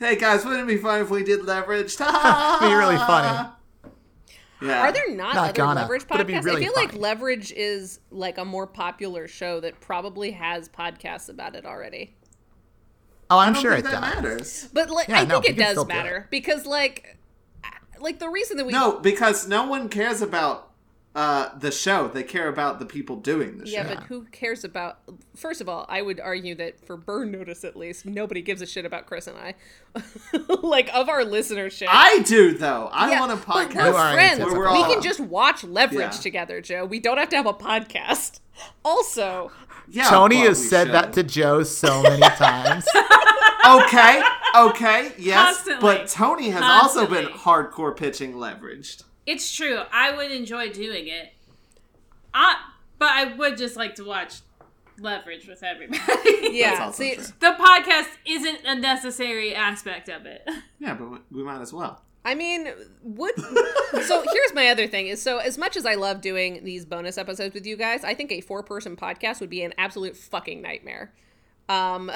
[0.00, 1.94] Hey guys, wouldn't it be fun if we did leverage?
[1.94, 1.98] It'd
[2.60, 3.48] be really funny.
[4.60, 4.80] Yeah.
[4.80, 6.44] Are there not, Not other gonna, leverage but it'd be podcasts?
[6.44, 11.28] really I feel like leverage is like a more popular show that probably has podcasts
[11.28, 12.14] about it already.
[13.30, 14.14] Oh, I I'm don't sure think it that does.
[14.14, 14.68] matters.
[14.72, 17.16] But like, Yeah, I no, think we it does still do matter because like,
[18.00, 20.67] like the reason that we No, because no one cares about
[21.18, 22.06] uh, the show.
[22.08, 23.88] They care about the people doing the yeah, show.
[23.88, 24.98] Yeah, but who cares about?
[25.34, 28.66] First of all, I would argue that for Burn Notice at least, nobody gives a
[28.66, 29.54] shit about Chris and I.
[30.62, 31.86] like of our listenership.
[31.88, 32.88] I do though.
[32.92, 33.74] I Yeah, want a podcast.
[33.86, 34.40] You We're are friends.
[34.40, 34.52] atypical.
[34.52, 36.10] We're we all- can just watch Leverage Yeah.
[36.10, 36.84] together, Joe.
[36.84, 38.40] We don't have to have a podcast.
[38.84, 39.52] Also,
[39.88, 40.94] yeah, Tony but has said should.
[40.94, 42.84] that to Joe so many times.
[43.66, 44.22] Okay,
[44.56, 45.80] okay, yes, Constantly.
[45.98, 49.04] but Tony has also been hardcore pitching leveraged.
[49.28, 49.82] It's true.
[49.92, 51.32] I would enjoy doing it.
[52.32, 52.56] I,
[52.98, 54.40] but I would just like to watch
[54.98, 56.00] Leverage with everybody.
[56.58, 56.84] yeah.
[56.84, 57.24] also See, true.
[57.40, 60.48] the podcast isn't a necessary aspect of it.
[60.80, 62.02] Yeah, but we- we might as well.
[62.24, 62.68] I mean,
[63.02, 63.34] would
[64.04, 67.18] so here's my other thing is so as much as I love doing these bonus
[67.18, 70.62] episodes with you guys, I think a four person podcast would be an absolute fucking
[70.62, 71.12] nightmare.
[71.68, 72.10] Um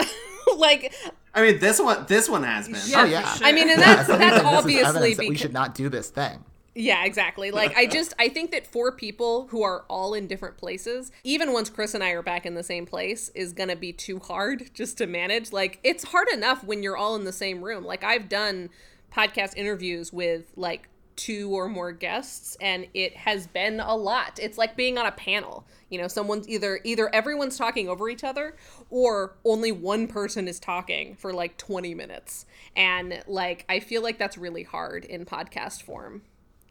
[0.57, 0.95] like
[1.35, 2.81] I mean, this one, this one has been.
[2.87, 3.35] Yeah, oh yeah.
[3.35, 3.47] sure.
[3.47, 6.45] I mean and Yeah, that's that's obviously evidence that we should not do this thing.
[6.75, 7.51] Yeah, exactly.
[7.51, 11.53] Like I just I think that four people who are all in different places, even
[11.53, 14.71] once Chris and I are back in the same place, is gonna be too hard
[14.75, 15.53] just to manage.
[15.53, 17.85] Like it's hard enough when you're all in the same room.
[17.85, 18.71] Like I've done
[19.15, 24.39] podcast interviews with like two or more guests and it has been a lot.
[24.41, 25.67] It's like being on a panel.
[25.91, 28.57] You know, someone's either either everyone's talking over each other
[28.89, 32.47] or only one person is talking for like 20 minutes.
[32.75, 36.23] And like I feel like that's really hard in podcast form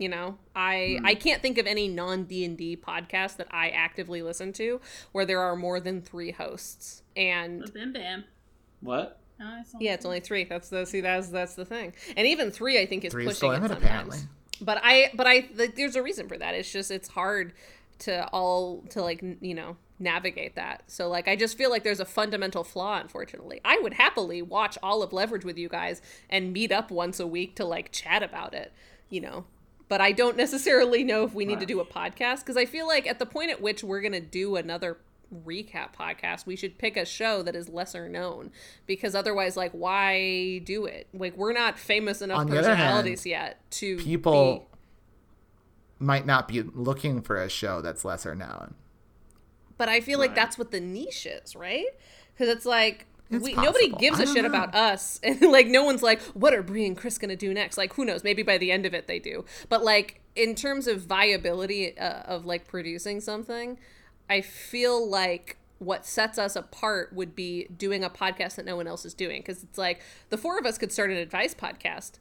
[0.01, 0.37] you know?
[0.55, 5.25] I i can't think of any non d&d podcast that i actively listen to where
[5.25, 7.03] there are more than three hosts.
[7.15, 8.23] And Bim bam.
[8.81, 9.19] What?
[9.39, 10.43] No, I saw yeah it's only three.
[10.45, 11.93] That's the see that's that's the thing.
[12.17, 13.85] And even three i think is Three is pushing it limit, sometimes.
[13.85, 14.19] apparently.
[14.59, 16.55] but i but i th- there's a reason for that.
[16.55, 17.53] It's just it's hard
[17.99, 20.81] to all to like you know navigate that.
[20.87, 23.61] So like i just feel like there's a fundamental flaw unfortunately.
[23.63, 27.27] I would happily watch all of leverage with you guys and meet up once a
[27.27, 28.73] week to like chat about it
[29.09, 29.43] you know
[29.91, 32.87] but I don't necessarily know if we need to do a podcast because I feel
[32.87, 34.99] like at the point at which we're going to do another
[35.45, 38.51] recap podcast, we should pick a show that is lesser known
[38.85, 41.09] because otherwise, like, why do it?
[41.13, 44.69] Like, we're not famous enough On other hand, personalities yet to People
[45.99, 48.75] be- might not be looking for a show that's lesser known.
[49.77, 51.87] But I feel like that's what the niche is, right?
[52.33, 54.49] Because it's like we, nobody gives a shit know.
[54.49, 57.77] about us, and like no one's like, "What are Brie and Chris gonna do next?"
[57.77, 58.23] Like, who knows?
[58.23, 59.45] Maybe by the end of it they do.
[59.69, 63.77] But like in terms of viability uh, of like producing something,
[64.29, 68.87] I feel like what sets us apart would be doing a podcast that no one
[68.87, 69.41] else is doing.
[69.41, 72.19] Because it's like the four of us could start an advice podcast,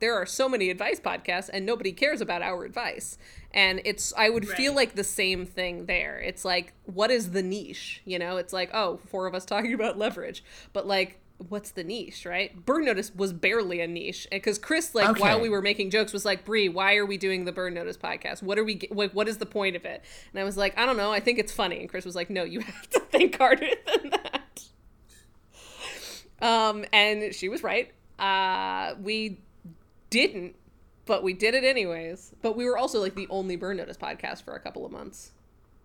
[0.00, 3.18] there are so many advice podcasts and nobody cares about our advice.
[3.52, 6.18] And it's i would feel like the same thing there.
[6.20, 8.02] It's like what is the niche?
[8.04, 11.84] You know it's like oh four of us talking about leverage but like what's the
[11.84, 12.64] niche right?
[12.66, 15.20] Burn notice was barely a niche because chris like Okay.
[15.20, 17.96] while we were making jokes was like brie why are we doing the burn notice
[17.96, 18.42] podcast?
[18.42, 20.04] What are we ge- like what is the point of it?
[20.32, 21.80] And i was like i don't know i think it's funny.
[21.80, 24.62] And chris was like no you have to think harder than that.
[26.40, 27.92] Um and she was right.
[28.18, 29.40] Uh we
[30.10, 30.56] didn't,
[31.06, 32.34] but we did it anyways.
[32.42, 35.32] But we were also like the only Burn Notice podcast for a couple of months,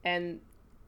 [0.03, 0.39] and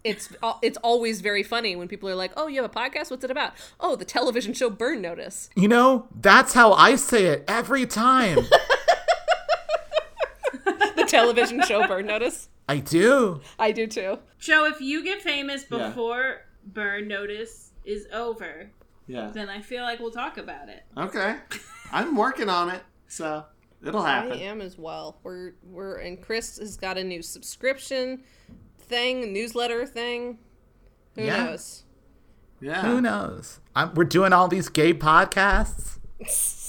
[0.03, 0.29] it's
[0.61, 3.11] it's always very funny when people are like, "Oh, you have a podcast?
[3.11, 5.49] What's it about?" Oh, the television show Burn Notice.
[5.55, 8.39] You know, that's how I say it every time.
[10.95, 12.49] The television show Burn Notice.
[12.67, 13.41] I do.
[13.59, 14.19] I do too.
[14.39, 15.89] Joe, if you get famous Yeah.
[15.89, 18.71] before Burn Notice is over,
[19.05, 19.29] Yeah.
[19.33, 20.83] then I feel like we'll talk about it.
[20.97, 21.35] Okay.
[21.91, 23.45] I'm working on it, so
[23.86, 24.34] it'll happen.
[24.34, 25.18] I am as well.
[25.23, 28.23] We're we're and Chris has got a new subscription
[28.80, 30.40] thing, newsletter thing.
[31.15, 31.45] Who Yeah.
[31.45, 31.84] knows?
[32.61, 32.82] Yeah.
[32.84, 33.60] Who knows?
[33.76, 35.98] I'm, we're doing all these gay podcasts.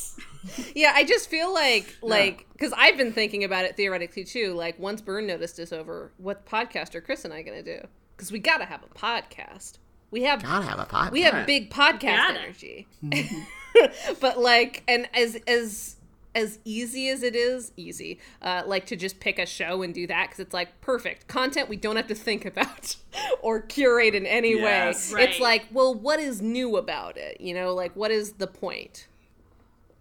[0.77, 4.55] Yeah, I just feel like like because I've been thinking about it theoretically too.
[4.55, 7.81] Like once Burn Notice is over, what podcast are Chris and I gonna do?
[8.17, 9.79] Because we gotta have a podcast.
[10.13, 11.11] We have Gotta have a podcast.
[11.11, 12.41] we have big podcast Gotta.
[12.41, 12.87] energy.
[13.05, 14.13] Mm-hmm.
[14.21, 15.95] but like, and as as
[16.37, 20.07] as easy as it is, easy, uh, like to just pick a show and do
[20.07, 22.95] that because it's like perfect content we don't have to think about
[23.43, 25.13] or curate in any Yes.
[25.13, 25.25] way.
[25.25, 27.41] It's like, well, what is new about it?
[27.41, 29.09] You know, like what is the point?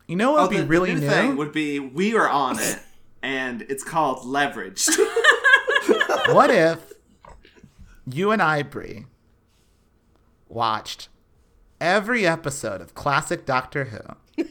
[0.07, 1.10] You know what Oh, would be the, the really new new?
[1.10, 2.80] thing would be we are on it,
[3.24, 4.90] and it's called leveraged.
[6.34, 6.94] what if
[8.06, 9.06] you and I, Brie,
[10.49, 11.07] watched
[11.82, 14.44] every episode of classic Doctor Who?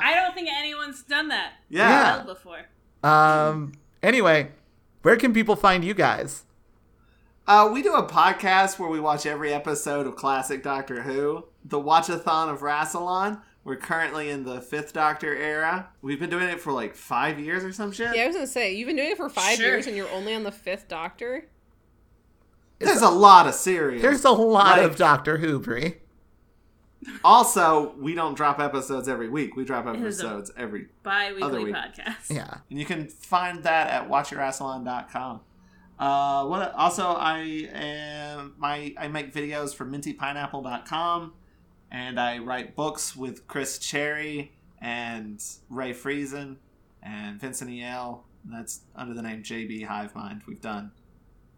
[0.00, 2.16] I don't think anyone's done that yeah.
[2.16, 2.60] well before.
[3.02, 3.72] Um.
[4.02, 4.50] Anyway,
[5.02, 6.44] where can people find you guys?
[7.46, 11.78] Uh, we do a podcast where we watch every episode of classic Doctor Who, the
[11.80, 13.40] Watchathon of Rassilon.
[13.64, 15.88] We're currently in the fifth Doctor era.
[16.02, 18.14] We've been doing it for like five years or some shit.
[18.14, 19.66] Yeah, I was gonna say you've been doing it for five Sure.
[19.66, 21.46] years and you're only on the fifth Doctor.
[22.78, 24.00] There's a lot of series.
[24.02, 25.96] There's a lot Like- of Doctor Who, Brie.
[27.24, 29.56] Also, we don't drop episodes every week.
[29.56, 31.74] We drop episodes every Bi Other weekly week.
[31.74, 32.30] podcast.
[32.30, 32.58] Yeah.
[32.70, 35.40] And you can find that at watchyourassalon.com.
[35.98, 41.32] Uh, what also I am my I make videos for mintypineapple.com
[41.90, 46.56] and I write books with Chris Cherry and Ray Friesen
[47.02, 48.24] and Vincent E.L.
[48.44, 50.42] That's under the name JB Hive Mind.
[50.46, 50.92] We've done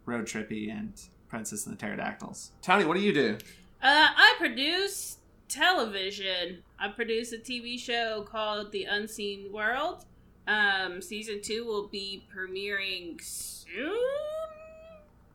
[0.06, 0.94] Road Trippy and
[1.28, 2.52] Princess and the Pterodactyls.
[2.62, 3.36] Tony, what do you do?
[3.82, 5.18] Uh, I produce
[5.50, 6.62] television.
[6.78, 10.04] I produce a TV show called The Unseen World.
[10.48, 13.98] Um, season two will be premiering soon.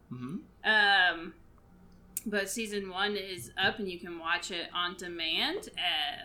[0.10, 1.34] hmm Um,
[2.26, 6.24] but season one is up, and you can watch it on demand uh,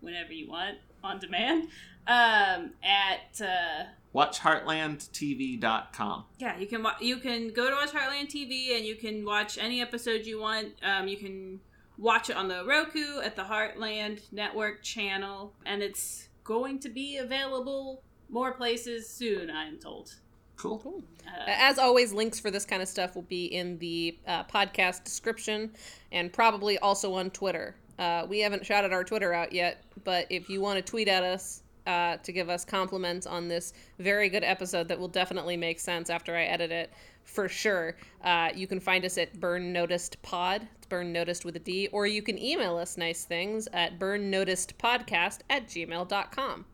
[0.00, 1.68] whenever you want on demand.
[2.06, 3.84] Um, at uh,
[4.14, 6.24] WatchHeartlandTV.com.
[6.38, 9.56] yeah, you can wa- you can go to Watch Heartland TV, and you can watch
[9.58, 10.74] any episode you want.
[10.82, 11.60] Um, you can
[11.98, 17.18] watch it on the Roku at the Heartland Network channel, and it's going to be
[17.18, 19.50] available more places soon.
[19.50, 20.14] I am told.
[20.56, 21.02] Cool.
[21.26, 25.04] Uh, As always, links for this kind of stuff will be in the uh, podcast
[25.04, 25.70] description
[26.12, 27.74] and probably also on Twitter.
[27.98, 31.22] Uh, we haven't shouted our Twitter out yet, but if you want to tweet at
[31.22, 35.78] us uh, to give us compliments on this very good episode that will definitely make
[35.80, 36.92] sense after I edit it,
[37.24, 40.66] for sure, uh, you can find us at Burn Noticed Pod.
[40.76, 45.40] It's Burn Noticed with a D, or you can email us nice things at burnnoticedpodcast
[45.48, 46.64] at gmail.com.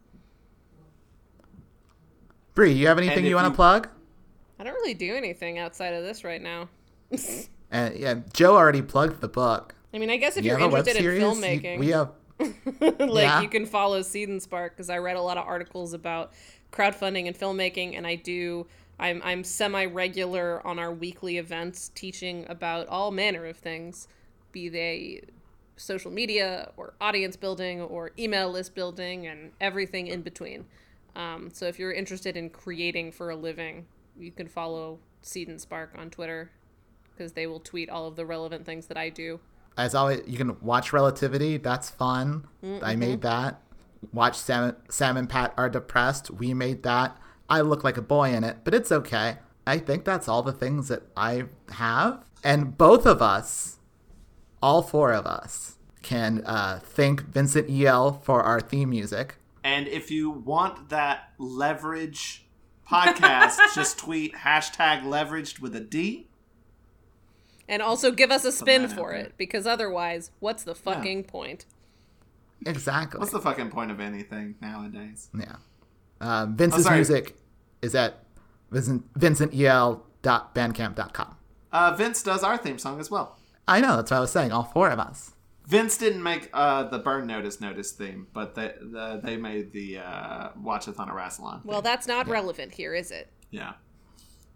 [2.54, 3.88] Brie, you have anything And you want to you- plug?
[4.58, 6.68] I don't really do anything outside of this right now.
[7.70, 9.74] And yeah, Joe already plugged the book.
[9.94, 11.22] I mean, I guess if you you're have a web interested in series?
[11.22, 12.10] You- filmmaking, we have
[12.80, 13.40] like Yeah.
[13.42, 16.32] you can follow Seed and Spark because I read a lot of articles about
[16.72, 18.66] crowdfunding and filmmaking, and I do
[18.98, 24.08] I'm I'm semi regular on our weekly events, teaching about all manner of things,
[24.52, 25.22] be they
[25.76, 30.66] social media or audience building or email list building and everything in between.
[31.16, 33.86] Um, so if you're interested in creating for a living,
[34.18, 36.50] you can follow Seed and Spark on Twitter
[37.16, 39.40] because they will tweet all of the relevant things that I do.
[39.76, 41.56] As always, you can watch Relativity.
[41.56, 42.46] That's fun.
[42.82, 43.60] I made that.
[44.12, 46.30] Watch Sam, Sam and Pat are depressed.
[46.30, 47.16] We made that.
[47.48, 49.38] I look like a boy in it, but it's okay.
[49.66, 52.24] I think that's all the things that I have.
[52.42, 53.78] And both of us,
[54.62, 59.36] all four of us, can uh, thank Vincent EL for our theme music.
[59.62, 62.46] And if you want that leverage
[62.88, 66.28] podcast, just tweet hashtag leveraged with a D.
[67.70, 69.20] And also give us a spin for there.
[69.20, 71.64] it because otherwise, what's the fucking point?
[72.66, 73.18] Exactly.
[73.20, 75.30] What's the fucking point of anything nowadays?
[75.32, 75.56] Yeah.
[76.20, 76.96] Um, Vince's sorry.
[76.96, 77.38] music
[77.80, 78.24] is at
[78.70, 81.36] Vincent, vincentel.bandcamp.com.
[81.72, 83.38] Uh, Vince does our theme song as well.
[83.66, 84.52] I know, that's what I was saying.
[84.52, 85.30] All four of us.
[85.66, 89.98] Vince didn't make uh, the Burn Notice Notice theme, but they the, they made the
[89.98, 91.64] uh, Watchathon or Rassilon.
[91.64, 93.30] Well, that's not relevant here, is it?
[93.50, 93.74] yeah.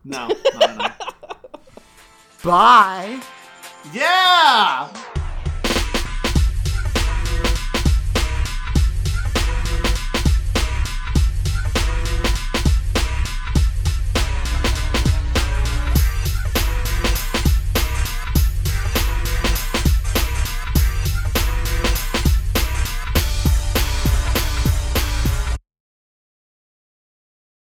[0.04, 0.80] No, not at
[1.22, 1.30] all.
[2.44, 3.20] Bye.
[3.94, 4.90] Yeah!